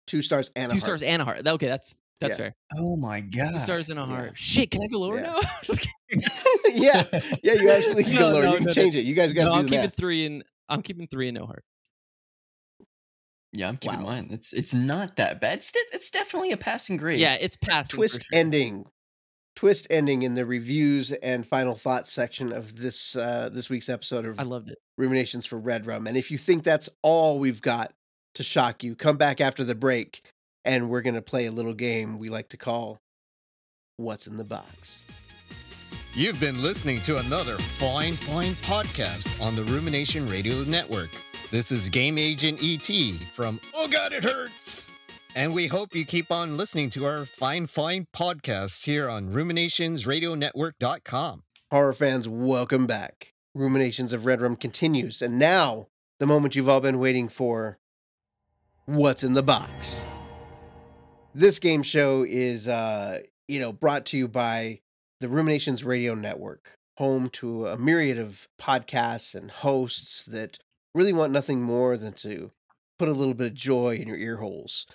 [0.07, 0.83] Two stars and a two heart.
[0.83, 1.47] stars and a heart.
[1.47, 2.37] Okay, that's that's Yeah.
[2.37, 2.55] fair.
[2.77, 3.53] Oh my god!
[3.53, 4.09] Two stars and a Yeah.
[4.09, 4.33] heart.
[4.39, 5.23] Shit, can I go lower Yeah.
[5.23, 5.41] now?
[5.63, 5.87] Just
[6.73, 7.05] yeah,
[7.43, 8.43] yeah, you absolutely can No, go lower.
[8.45, 8.73] no, you can no, no.
[8.75, 9.05] change it.
[9.05, 9.95] You guys got to No, do I'm the keeping math.
[9.97, 11.65] three and I'm keeping three and no heart.
[13.53, 14.07] Yeah, I'm keeping Wow.
[14.07, 14.29] mine.
[14.31, 15.59] It's it's not that bad.
[15.59, 17.19] It's, de- it's definitely a passing grade.
[17.21, 17.97] Yeah, it's passing.
[17.97, 18.39] twist sure.
[18.41, 18.87] ending
[19.57, 24.27] twist ending in the reviews and final thoughts section of this uh this week's episode
[24.27, 24.79] of I loved it.
[24.99, 27.93] ruminations for red rum and if you think that's all we've got
[28.35, 30.22] to shock you come back after the break
[30.64, 32.99] and we're going to play a little game we like to call
[33.97, 35.05] what's in the box
[36.16, 41.11] You've been listening to another fine, fine podcast on the Rumination Radio Network.
[41.51, 42.89] This is Game Agent ET
[43.32, 44.87] from Oh God, it hurts!
[45.35, 51.43] And we hope you keep on listening to our fine, fine podcast here on ruminationsradionetwork.com.
[51.72, 55.89] horror fans welcome back ruminations of red rum continues and now
[56.20, 57.76] the moment you've all been waiting for
[58.87, 60.05] what's in the box.
[61.35, 64.80] This game show is uh you know brought to you by
[65.20, 70.59] the ruminations radio network home to a myriad of podcasts and hosts that
[70.95, 72.53] really want nothing more than to
[72.99, 74.87] put a little bit of joy in your ear holes.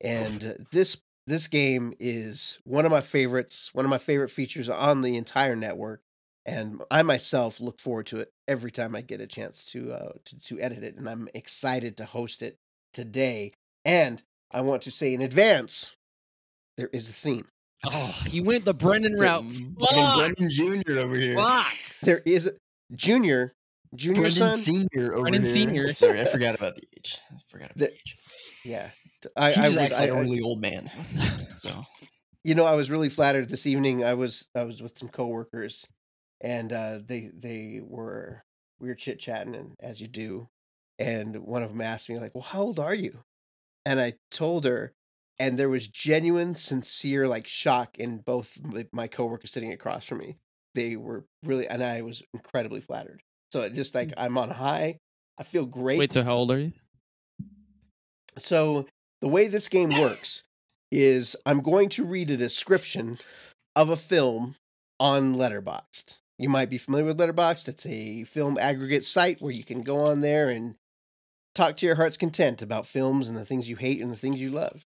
[0.00, 5.02] And this this game is one of my favorites one of my favorite features on
[5.02, 6.00] the entire network
[6.44, 10.12] and I myself look forward to it every time I get a chance to uh,
[10.24, 12.58] to, to edit it, and I'm excited to host it
[12.92, 13.52] today.
[13.84, 15.94] And I want to say in advance,
[16.76, 17.46] there is a theme.
[17.84, 19.44] Oh, he went the Brendan route.
[19.44, 20.18] Fucking Fuck.
[20.18, 20.98] Brendan Jr.
[21.00, 21.36] over here.
[21.36, 21.66] Fuck.
[22.02, 22.52] There is a
[22.94, 23.54] junior,
[23.96, 24.58] junior Brendan son.
[24.60, 25.52] Senior over Brendan here.
[25.52, 25.86] Senior.
[25.88, 27.18] Sorry, I forgot about the age.
[27.30, 28.16] I forgot about The- the age.
[28.64, 28.90] Yeah,
[29.20, 30.90] t- I, He I was, acts I, like a I- really old man.
[31.56, 31.84] So
[32.44, 34.04] you know, I was really flattered this evening.
[34.04, 35.84] I was I was with some coworkers,
[36.40, 38.42] and uh, they they were
[38.80, 40.48] we were chit chatting, and as you do,
[41.02, 43.18] and one of them asked me like, "Well, how old are you?"
[43.84, 44.92] And I told her,
[45.38, 48.58] and there was genuine, sincere like shock in both
[48.92, 50.36] my- coworkers sitting across from me.
[50.74, 53.22] They were really, and I was incredibly flattered.
[53.52, 54.14] So it just like mm.
[54.16, 54.98] I'm on high.
[55.38, 55.98] I feel great.
[55.98, 56.72] Wait, so how old are you?
[58.38, 58.86] So
[59.20, 60.42] the way this game works
[60.90, 63.18] is I'm going to read a description
[63.74, 64.56] of a film
[65.00, 66.18] on Letterboxd.
[66.38, 67.68] You might be familiar with Letterboxd.
[67.68, 70.76] It's a film aggregate site where you can go on there and
[71.54, 74.40] talk to your heart's content about films and the things you hate and the things
[74.40, 74.84] you love.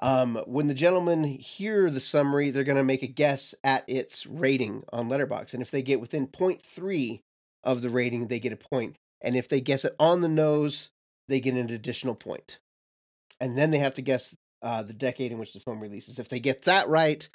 [0.00, 4.26] Um, when the gentlemen hear the summary, they're going to make a guess at its
[4.26, 7.20] rating on Letterboxd, and if they get within 0.3
[7.62, 8.96] of the rating, they get a point.
[9.22, 10.90] And if they guess it on the nose,
[11.28, 12.58] they get an additional point.
[13.40, 16.18] and then they have to guess uh, the decade in which the film releases.
[16.18, 17.28] If they get that right,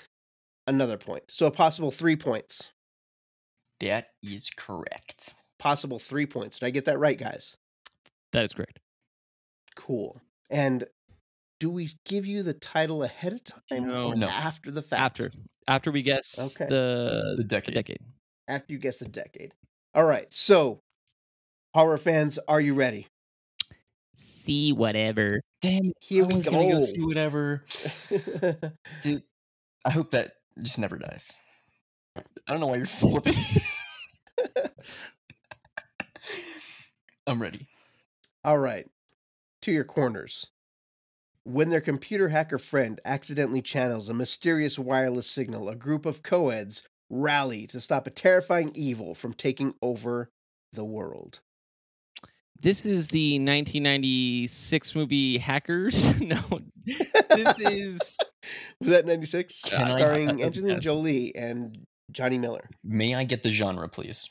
[0.68, 1.24] another point.
[1.30, 2.72] So a possible three points.
[3.80, 5.34] that is correct.
[5.60, 6.60] Possible three points.
[6.60, 7.58] Did I get that right, guys?
[8.32, 8.80] That is correct.
[9.76, 10.20] Cool.
[10.50, 10.86] And
[11.60, 14.08] do we give you the title ahead of time No.
[14.08, 14.28] or No.
[14.28, 15.02] after the fact?
[15.02, 15.32] After
[15.68, 16.66] after we guess Okay.
[16.66, 17.76] the, The the decade.
[17.76, 18.00] decade.
[18.48, 19.54] After you guess the decade.
[19.94, 20.32] All right.
[20.34, 20.80] So,
[21.76, 23.08] horror fans, are you ready?
[24.16, 25.42] See whatever.
[25.62, 25.98] Damn it.
[26.02, 26.80] Here I we was gonna go.
[26.80, 27.66] go see whatever.
[29.02, 29.24] Dude,
[29.86, 31.32] I hope that just never dies.
[32.18, 33.36] I don't know why you're flipping.
[37.28, 37.68] I'm ready.
[38.44, 38.88] All right.
[39.64, 40.48] To your corners.
[41.44, 46.84] When their computer hacker friend accidentally channels a mysterious wireless signal, a group of coeds
[47.10, 50.30] rally to stop a terrifying evil from taking over
[50.74, 51.40] the world.
[52.62, 56.20] This is the 1996 movie Hackers.
[56.22, 56.40] no,
[56.86, 58.18] this is
[58.82, 59.62] Was that 96?
[59.62, 60.84] Can Starring that was a Angelina guess.
[60.84, 62.70] Jolie and Johnny Miller.
[62.84, 64.30] May I get the genre, please?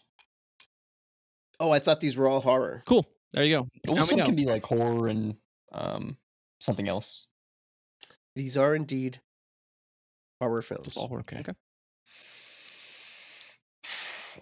[1.60, 2.82] Oh, I thought these were all horror.
[2.86, 3.06] cool.
[3.32, 3.68] There you go.
[3.86, 5.36] Well, Now some can be like horror and
[5.72, 6.16] um
[6.60, 7.26] something else.
[8.34, 9.20] These are indeed
[10.40, 10.96] horror films.
[10.96, 11.24] All horror.
[11.28, 11.52] Okay.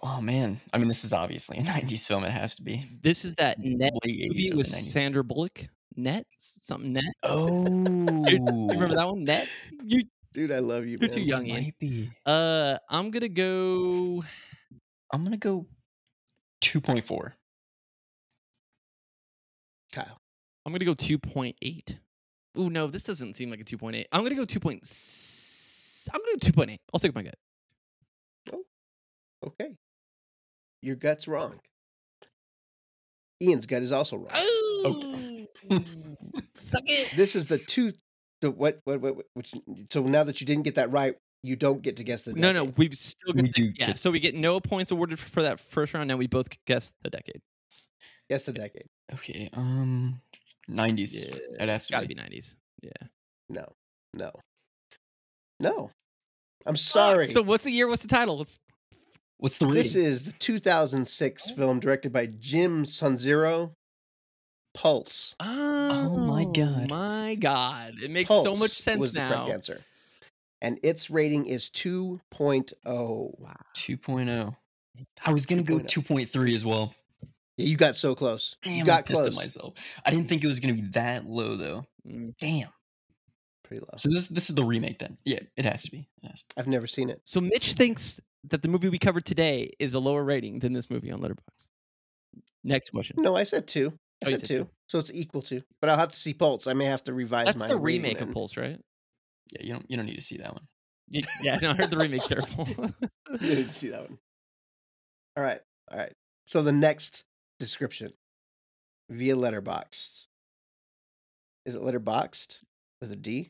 [0.03, 2.23] Oh man, I mean, this is obviously a '90s film.
[2.23, 5.67] It has to be This is that net movie with Sandra Bullock.
[5.95, 6.25] Net
[6.61, 7.03] something net.
[7.23, 8.37] Oh, You
[8.69, 9.23] remember that one?
[9.23, 9.47] Net.
[9.83, 11.17] You Dude, I love you, You're man.
[11.17, 11.63] too young, Ian.
[11.63, 12.11] Might be.
[12.23, 14.23] Uh, I'm gonna go.
[15.11, 15.65] I'm gonna go
[16.61, 17.07] 2.4.
[17.07, 17.33] Kyle.
[20.67, 21.97] I'm gonna go 2.8.
[22.59, 24.03] Ooh, no, this doesn't seem like a 2.8.
[24.11, 24.59] I'm gonna go 2.
[24.59, 24.83] Point...
[24.83, 26.77] s- I'm gonna go 2.8.
[26.93, 27.35] I'll stick with my gut.
[29.45, 29.69] Okay.
[30.81, 31.59] Your gut's wrong.
[33.41, 34.27] Ian's gut is also wrong.
[34.33, 35.45] Oh,
[36.61, 37.11] suck it.
[37.15, 37.93] This is the two.
[38.41, 38.79] The what?
[38.83, 38.99] What?
[38.99, 39.15] What?
[39.15, 39.53] what which,
[39.89, 42.33] so now that you didn't get that right, you don't get to guess the.
[42.33, 43.87] No, no, we still get We the- do yeah.
[43.87, 46.07] get- So we get no points awarded for, for that first round.
[46.09, 47.41] Now we both guess the decade.
[48.29, 48.87] Guess the decade.
[49.13, 50.19] Okay, um,
[50.69, 51.13] 90s.
[51.13, 52.13] Yeah, It has to gotta be.
[52.13, 52.55] be 90s.
[52.81, 53.07] Yeah.
[53.49, 53.65] No,
[54.13, 54.31] no,
[55.59, 55.91] no.
[56.65, 57.27] I'm sorry.
[57.27, 57.87] So what's the year?
[57.87, 58.37] What's the title?
[58.39, 58.59] Let's
[59.37, 59.83] What's the rating?
[59.83, 63.71] This is the 2006 film directed by Jim Sonzero,
[64.73, 65.35] Pulse.
[65.39, 66.89] Oh, my oh God.
[66.89, 67.95] My God.
[68.01, 69.29] It makes Pulse so much sense was now.
[69.29, 69.81] the correct answer.
[70.61, 72.19] And its rating is oh.
[72.33, 73.39] 2.0.
[73.39, 73.55] Wow.
[73.75, 74.55] 2.0.
[75.23, 76.93] I was gonna go 2.3 as well.
[77.57, 78.55] Yeah, you got so close.
[78.61, 79.73] Damn, you I got pissed at myself.
[80.05, 81.85] I didn't think it was gonna be that low though.
[82.07, 82.35] Mm.
[82.39, 82.69] Damn.
[83.63, 83.97] Pretty low.
[83.97, 85.17] So this this is the remake then?
[85.25, 86.07] Yeah, it has to be.
[86.23, 87.21] It has to I've never seen it.
[87.23, 90.89] So Mitch thinks that the movie we covered today is a lower rating than this
[90.89, 91.65] movie on Letterboxd.
[92.63, 93.15] Next question.
[93.19, 93.93] No, I said two.
[94.23, 94.57] I Oh, said, said two.
[94.63, 94.69] two.
[94.87, 95.61] So it's equal to.
[95.81, 96.65] But I'll have to see Pulse.
[96.67, 98.31] I may have to revise That's my the rating remake of.
[98.31, 98.79] Pulse, right?
[99.51, 100.63] Yeah, you don't you don't need to see that one.
[101.09, 101.21] Yeah,
[101.61, 102.67] no, I heard the remake's terrible.
[102.67, 104.17] You didn't see that one.
[105.35, 105.59] All right.
[105.91, 106.13] All right.
[106.45, 107.23] So the next
[107.59, 108.13] description
[109.09, 110.25] via letterboxed.
[111.65, 112.59] Is it letterboxed
[113.01, 113.49] with a D?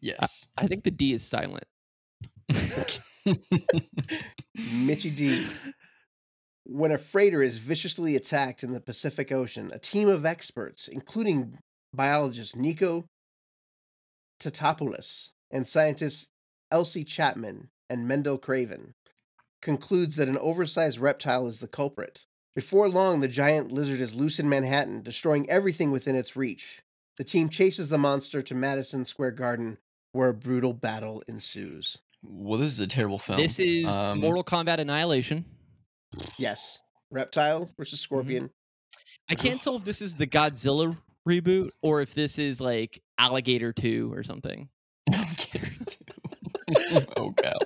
[0.00, 0.46] Yes.
[0.56, 1.64] I think the D is silent.
[4.74, 5.46] Mitchy D.
[6.64, 11.58] When a freighter is viciously attacked in the Pacific Ocean, a team of experts, including
[11.94, 13.06] biologist Nico
[14.40, 16.28] Tatopoulos and scientists
[16.70, 18.94] Elsie Chapman and Mendel Craven,
[19.62, 22.26] concludes that an oversized reptile is the culprit.
[22.58, 26.82] Before long, the giant lizard is loose in Manhattan, destroying everything within its reach.
[27.16, 29.78] The team chases the monster to Madison Square Garden,
[30.10, 31.98] where a brutal battle ensues.
[32.24, 33.38] well, this is a terrible film.
[33.38, 35.44] This is Um, Mortal Kombat Annihilation.
[36.36, 36.80] Yes,
[37.12, 38.50] reptile versus scorpion.
[39.30, 40.96] I can't tell if this is the Godzilla
[41.28, 44.68] reboot or if this is like Alligator 2 or something.
[47.16, 47.64] oh god.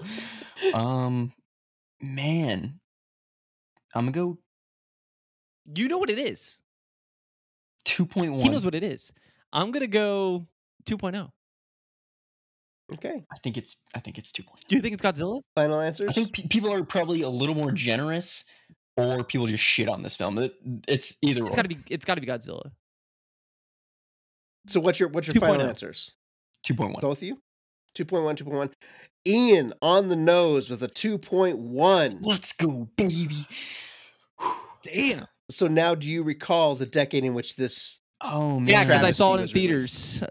[0.74, 1.32] Um,
[2.02, 2.78] man,
[3.94, 4.38] I'm gonna go
[5.74, 6.60] You know what it is.
[7.84, 9.12] two point He knows what it is.
[9.52, 10.46] I'm going to go
[10.90, 10.96] oh.
[10.96, 11.30] 2.0.
[12.94, 14.64] Okay, I think it's I think it's two point.
[14.68, 15.40] Do you think it's Godzilla?
[15.54, 16.10] final answers.
[16.10, 18.44] I think pe- people are probably a little more generous,
[18.98, 20.36] or people just shit on this film.
[20.38, 20.54] It,
[20.86, 21.56] it's either It's or.
[21.56, 22.70] got to be it's got to be Godzilla.
[24.66, 24.80] so.
[24.80, 25.68] What's your what's your final 2.0.
[25.68, 26.16] answers?
[26.64, 27.00] Two point one.
[27.00, 27.40] Both of you.
[27.96, 28.72] 2.1, 2.1.
[29.26, 32.18] Ian on the nose with a 2.1.
[32.22, 33.46] Let's go, baby.
[34.82, 35.26] Damn.
[35.54, 38.68] So now do you recall the decade in which this Oh man.
[38.68, 40.22] Yeah, because I saw it in was theaters.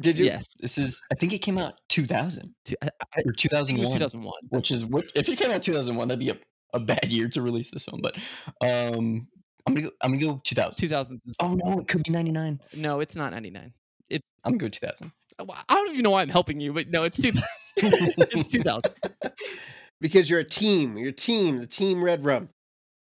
[0.00, 0.26] did you?
[0.26, 0.46] Yes.
[0.60, 1.00] This is.
[1.10, 3.82] I think it came out two thousand Two- I, I or two thousand think it
[3.82, 3.98] was one.
[3.98, 4.32] 2001.
[4.50, 6.36] which is what if it came out 2001 that'd be a,
[6.74, 8.16] a bad year to release this film but
[8.60, 9.26] um
[9.66, 11.14] i'm gonna go i'm gonna go 2000 2000s.
[11.26, 13.72] is- oh no it could be 99 No, it's not 99.
[14.10, 17.02] It's i'm gonna go 2000 I don't even know why I'm helping you, but no,
[17.02, 17.44] it's 2000.
[17.76, 18.90] it's 2000.
[20.00, 20.96] Because you're a team.
[20.98, 21.58] You're a team.
[21.58, 22.48] The team Red Rum.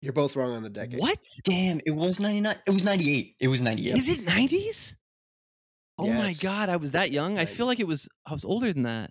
[0.02, 1.00] You're both wrong on the decade.
[1.00, 1.18] What?
[1.44, 4.96] damn it was 99 it was 98 it was 98 Is it 90s?
[5.98, 7.38] Oh my god, I was that young.
[7.38, 9.10] I feel like it was I was older than that.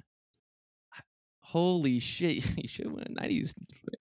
[1.41, 2.43] Holy shit.
[2.57, 3.53] You should have went 90s.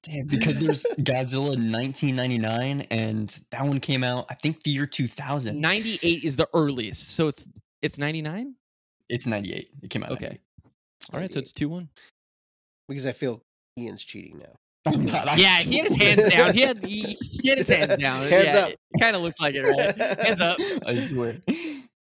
[0.03, 4.87] damn because there's godzilla in 1999 and that one came out i think the year
[4.87, 7.11] 2000 98 is the earliest.
[7.15, 7.47] So it's
[7.83, 8.55] it's 99?
[9.09, 10.39] it's 98 it came out Okay.
[11.13, 11.89] All right, so it's 2-1.
[12.89, 13.43] Because I feel
[13.79, 14.59] Ian's cheating now.
[14.91, 15.15] 98.
[15.15, 16.55] I'm not, Yeah, he had his hands down.
[16.55, 18.29] He had he, he had his hands down.
[18.29, 18.71] Hands yeah, up.
[18.71, 20.19] It kind of looked like it, right?
[20.27, 20.59] Hands up.
[20.87, 21.37] i swear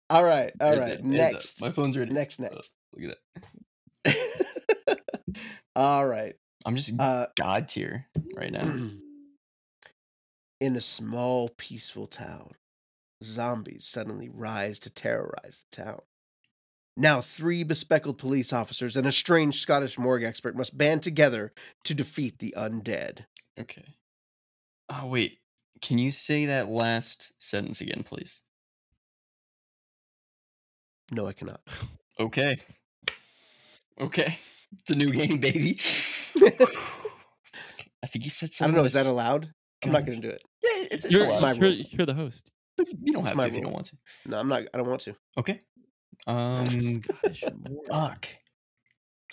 [0.10, 0.52] All right.
[0.62, 0.94] All Hands right.
[0.98, 1.04] up.
[1.04, 1.62] Next.
[1.62, 2.72] my phone's ready Next, Uh, next.
[2.96, 3.18] look at
[4.06, 5.00] that
[5.76, 6.36] All right.
[6.66, 8.06] i'm just Uh, god tier
[8.36, 8.64] right now
[10.62, 12.52] in a small, peaceful town,
[13.24, 16.00] zombies suddenly rise to terrorize the town.
[16.96, 21.52] Now, three bespectacled police officers and a strange Scottish morgue expert must band together
[21.86, 23.26] to defeat the undead.
[23.60, 23.96] Okay.
[24.90, 25.40] Oh wait,
[25.82, 28.42] can you say that last sentence again, please?
[31.12, 31.62] No, I cannot.
[32.20, 32.58] Okay.
[34.00, 34.38] Okay.
[34.82, 35.80] It's a new game, baby.
[36.38, 38.66] I think you said something.
[38.66, 38.86] I don't know.
[38.86, 39.52] Is that allowed?
[39.84, 40.44] I'm not going to do it.
[40.64, 41.42] Yeah, it's, it's You're, allowed.
[41.42, 41.82] my you're, rules.
[41.90, 42.52] you're the host.
[42.78, 43.98] but you don't it's have to if you don't want to.
[44.28, 44.62] No, I'm not.
[44.76, 45.16] I don't want to.
[45.40, 45.60] Okay.
[46.28, 46.66] Um.
[46.66, 47.06] Morgue.
[47.88, 48.28] fuck.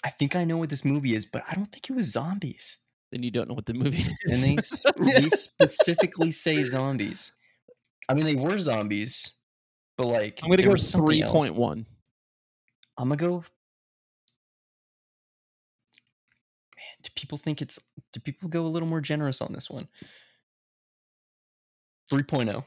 [0.03, 2.79] I think I know what this movie is, but I don't think it was zombies.
[3.13, 4.33] Then you don't know what the movie is.
[4.33, 4.57] And they
[5.21, 7.33] they specifically say zombies.
[8.09, 9.33] I mean, they were zombies,
[9.97, 11.87] but like I'm gonna go three point one.
[12.97, 13.33] I'm gonna go.
[13.37, 13.43] Man,
[17.03, 17.79] do people think it's?
[18.13, 19.89] Do people go a little more generous on this one?
[22.13, 22.17] oh.
[22.17, 22.65] 3.0.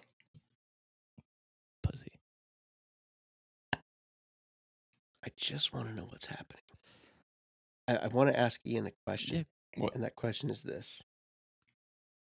[5.24, 6.64] I just want to know what's happening.
[7.88, 9.46] I, I want to ask Ian a question.
[9.78, 9.84] Yeah.
[9.84, 9.96] What?
[9.96, 11.02] And that question is this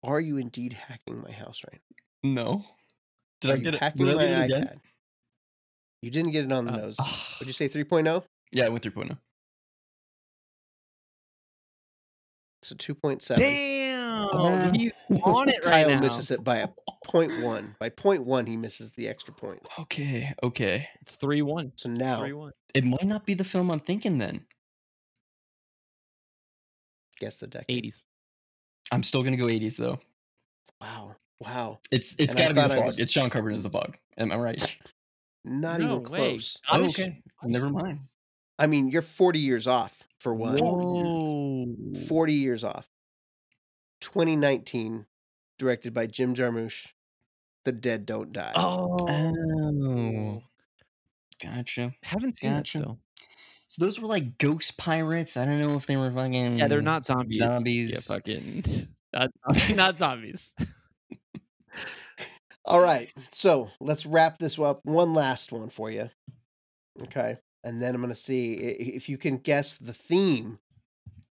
[0.02, 1.80] Are you indeed hacking my house right
[2.22, 2.64] No.
[3.40, 3.80] Did Are I you get it?
[3.80, 4.62] hacking Did I my get it again?
[4.64, 4.80] iPad?
[6.02, 6.96] You didn't get it on the Uh, nose.
[6.98, 7.36] ah.
[7.38, 7.68] Would you say oh?
[7.68, 8.24] 3.0?
[8.52, 9.18] Yeah, I went 3.0.
[12.62, 13.42] It's a two point seven.
[13.42, 14.70] Damn, Oh.
[14.74, 14.92] he's
[15.22, 16.00] on it right Kyle now.
[16.00, 16.68] misses it by a
[17.06, 17.74] point one.
[17.80, 19.66] By point one, he misses the extra point.
[19.78, 20.88] Okay, okay.
[21.00, 21.72] It's three one.
[21.76, 22.52] So now, Three one.
[22.74, 24.46] It might not be the film I'm thinking then.
[27.18, 27.76] guess the decade.
[27.76, 28.02] Eighties.
[28.92, 29.98] I'm still gonna go 80s though.
[30.80, 32.86] Wow, wow, It's it's And gotta be the thought I fog.
[32.86, 33.96] was- It's John Carpenter's the fog.
[34.16, 34.76] Am I right?
[35.44, 36.18] not No even way.
[36.30, 36.58] close.
[36.68, 37.22] I Oh, was- okay.
[37.44, 38.00] Never mind.
[38.58, 40.56] I mean, you're 40 years off for one.
[40.58, 42.06] Whoa.
[42.08, 42.88] 40 years off.
[44.00, 45.06] 2019,
[45.58, 46.88] directed by Jim Jarmusch.
[47.64, 48.52] The Dead Don't Die.
[48.56, 48.96] Oh.
[49.08, 50.42] oh.
[51.42, 51.92] Gotcha.
[52.02, 52.78] Haven't seen Gotcha.
[52.78, 52.98] it though.
[53.68, 55.36] So those were like ghost pirates.
[55.36, 57.38] I don't know if they were fucking Yeah, they're not zombies.
[57.38, 57.92] zombies.
[57.92, 58.64] Yeah, fucking
[59.12, 59.30] not,
[59.74, 60.52] not zombies.
[62.64, 63.12] All right.
[63.32, 64.80] So let's wrap this up.
[64.84, 66.10] One last one for you.
[67.02, 67.38] Okay.
[67.64, 70.58] And then I'm going to see if you can guess the theme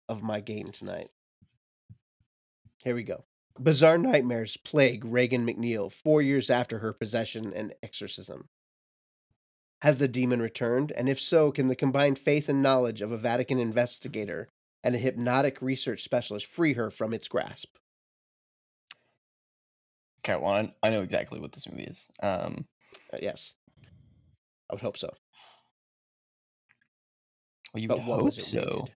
[0.08, 1.08] of my game tonight.
[2.84, 3.24] Here we go.
[3.58, 8.48] Bizarre nightmares plague Regan MacNeil four years after her possession and exorcism.
[9.86, 10.90] Has the demon returned?
[10.90, 14.48] And if so, can the combined faith and knowledge of a Vatican investigator
[14.82, 17.68] and a hypnotic research specialist free her from its grasp?
[20.24, 22.08] Okay, well, I- I know exactly what this movie is.
[22.20, 22.66] Um,
[23.12, 23.54] Uh, yes.
[24.68, 25.08] I would hope so.
[27.72, 28.58] well, you But would what hope so.
[28.58, 28.94] rated?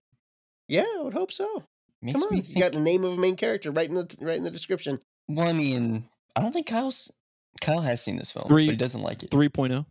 [0.67, 1.63] Yeah, I would hope so.
[2.01, 2.59] Makes Come on, me you think.
[2.59, 4.99] got the name of a main character right in the right in the description.
[5.29, 7.13] Well, I mean, I don't think Kyle's
[7.61, 9.29] Kyle has seen this film, Three- but he doesn't like it.
[9.31, 9.85] 3.0.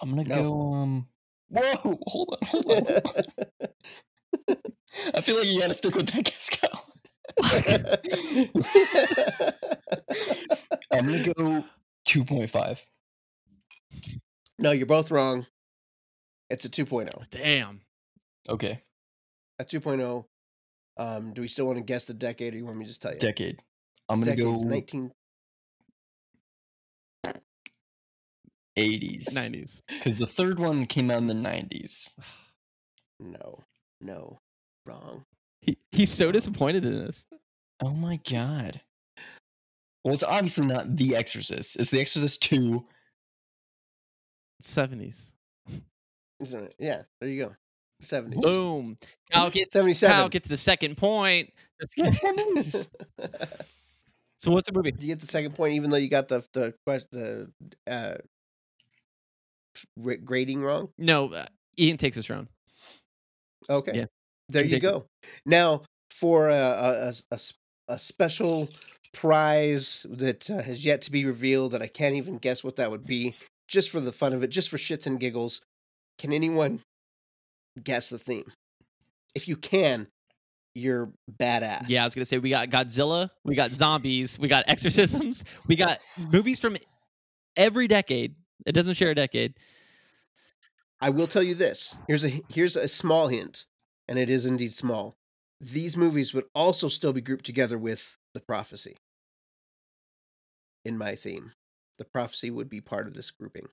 [0.00, 0.34] I'm gonna No.
[0.34, 0.72] go.
[0.74, 1.08] Um,
[1.48, 2.86] whoa, hold on, hold on.
[5.14, 6.86] I feel like you gotta stick with that guess, Kyle.
[10.92, 11.64] I'm gonna go
[12.06, 12.84] 2.5.
[14.58, 15.46] no, you're both wrong.
[16.50, 17.08] It's a 2.0.
[17.30, 17.80] Damn.
[18.48, 18.82] Okay,
[19.58, 20.24] A 2.0.
[20.98, 23.00] Um, do we still want to guess the decade, or you want me to just
[23.00, 23.18] tell you?
[23.18, 23.60] decade.
[24.08, 25.12] I'm gonna Decade go is 19.
[28.78, 29.30] 80s.
[29.32, 29.82] 90s.
[29.88, 32.10] Because the third one came out in the 90s.
[33.20, 33.60] No,
[34.00, 34.40] no,
[34.84, 35.24] wrong.
[35.60, 37.24] He, he's so disappointed in this.
[37.80, 38.80] Oh my god.
[40.02, 41.76] Well, it's obviously not The Exorcist.
[41.76, 42.84] It's The Exorcist 2.
[44.60, 45.30] 70s.
[46.40, 46.74] Isn't it?
[46.80, 47.54] Yeah, there you go.
[48.02, 48.40] 70s.
[48.40, 48.98] Boom.
[49.30, 50.12] Kyle gets, 77.
[50.12, 51.52] Kyle gets the second point.
[51.80, 52.72] Let's
[54.38, 54.92] so what's the movie?
[54.98, 57.50] you get the second point, even though you got the the quest the
[57.86, 58.20] uh, r-
[60.24, 60.88] grading wrong.
[60.98, 61.46] No, uh,
[61.78, 62.48] Ian takes this round.
[63.70, 63.92] Okay.
[63.94, 64.04] Yeah.
[64.48, 64.90] There He you takes it.
[64.90, 65.06] go.
[65.46, 67.12] Now for a
[67.88, 68.68] a special
[69.12, 72.90] prize that uh, has yet to be revealed that I can't even guess what that
[72.90, 73.34] would be.
[73.68, 75.60] Just for the fun of it, just for shits and giggles,
[76.18, 76.80] can anyone
[77.82, 78.52] guess the theme?
[79.34, 80.08] If you can,
[80.74, 81.10] you're
[81.40, 81.84] badass.
[81.88, 85.76] Yeah, I was gonna say we got Godzilla, we got zombies, we got exorcisms, we
[85.76, 86.76] got movies from
[87.56, 88.34] every decade.
[88.66, 89.54] It doesn't share a decade.
[91.00, 91.96] I will tell you this.
[92.06, 93.66] Here's a here's a small hint,
[94.08, 95.16] and it is indeed small.
[95.60, 98.96] These movies would also still be grouped together with the prophecy.
[100.84, 101.52] In my theme,
[101.98, 103.68] the prophecy would be part of this grouping.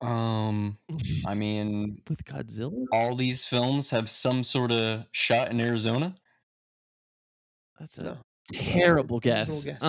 [0.00, 0.78] Um,
[1.26, 2.84] I mean, With Godzilla?
[2.92, 6.14] all these films have some sort of shot in Arizona.
[7.78, 8.23] That's a No.
[8.52, 9.64] Terrible Reasonable guess.
[9.64, 9.74] guess.
[9.76, 9.86] Is that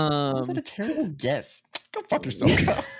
[0.49, 1.61] Um, a terrible guess?
[1.93, 2.51] Go fuck yourself.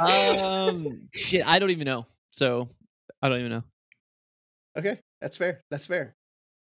[0.00, 2.06] Um, shit, I don't even know.
[2.30, 2.68] So
[3.20, 3.62] I don't even know.
[4.76, 5.60] Okay, that's fair.
[5.70, 6.14] That's fair.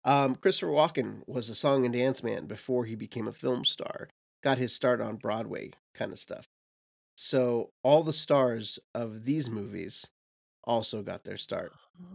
[0.05, 4.09] Um, Christopher Walken was a song and dance man before he became a film star.
[4.43, 6.47] Got his start on Broadway kind of stuff.
[7.17, 10.07] So all the stars of these movies
[10.65, 11.73] also got their start.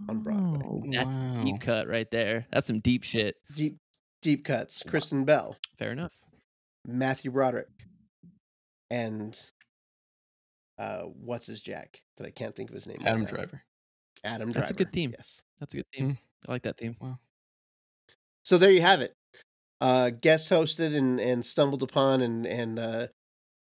[0.08, 0.62] On Broadway.
[0.66, 1.43] Oh, that's Wow.
[1.43, 2.45] deep cut right there.
[2.52, 3.36] That's some deep shit.
[3.56, 3.78] Deep
[4.22, 4.84] deep cuts.
[4.84, 6.14] Kristen Bell, Fair enough.
[6.86, 7.68] Matthew Broderick,
[8.90, 9.40] and
[10.78, 12.98] uh, what's his Jack that I can't think of his name.
[13.02, 13.30] right Adam now.
[13.30, 13.62] Driver.
[14.24, 14.60] Adam Driver.
[14.60, 15.14] That's a good theme.
[15.18, 15.42] Yes.
[15.60, 16.18] That's a good theme.
[16.48, 16.96] I like that theme.
[17.00, 17.20] Wow.
[18.44, 19.14] So there you have it.
[19.80, 23.08] Uh, guest hosted and, and stumbled upon and and uh,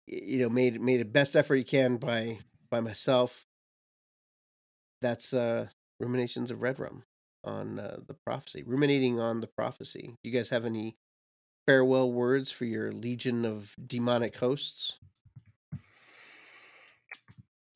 [0.07, 2.39] you know made made a best effort you can by
[2.69, 3.45] by myself.
[5.01, 5.67] That's uh,
[5.99, 7.03] ruminations of Red Rum
[7.43, 8.63] on uh, the prophecy.
[8.65, 10.17] Ruminating on the prophecy.
[10.23, 10.95] Do you guys have any
[11.65, 14.97] farewell words for your legion of demonic hosts?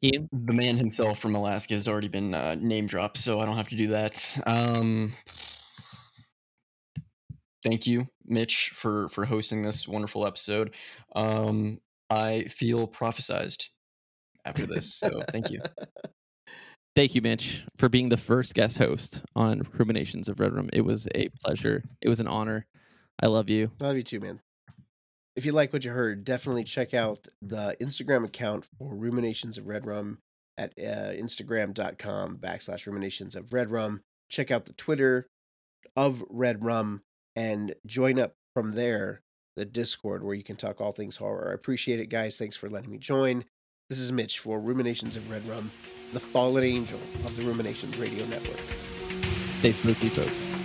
[0.04, 0.30] Ian?
[0.32, 3.70] The man himself from Alaska has already been uh, name dropped, so I don't have
[3.70, 4.38] to do that.
[4.46, 5.14] Um,
[7.64, 10.76] thank you, Mitch, for for hosting this wonderful episode.
[11.16, 13.70] Um, I feel prophesized
[14.46, 15.62] after this, so thank you.
[16.98, 20.68] Thank you, Mitch, for being the first guest host on Ruminations of Red Rum.
[20.74, 21.84] It was a pleasure.
[22.02, 22.66] It was an honor.
[23.22, 23.70] I love you.
[23.80, 24.42] I love you too, man.
[25.36, 29.68] If you like what you heard, definitely check out the Instagram account for Ruminations of
[29.68, 30.18] Red Rum
[30.58, 34.02] at uh, instagram.com backslash ruminations of red rum.
[34.28, 35.28] Check out the Twitter
[35.96, 37.04] of Red Rum
[37.36, 39.22] and join up from there,
[39.56, 41.52] the Discord where you can talk all things horror.
[41.52, 42.40] I appreciate it, guys.
[42.40, 43.46] Thanks for letting me join.
[43.88, 45.70] This is Mitch for Ruminations of Red Rum,
[46.14, 48.60] the fallen angel of the Ruminations Radio Network.
[49.60, 50.57] Stay spooky, folks.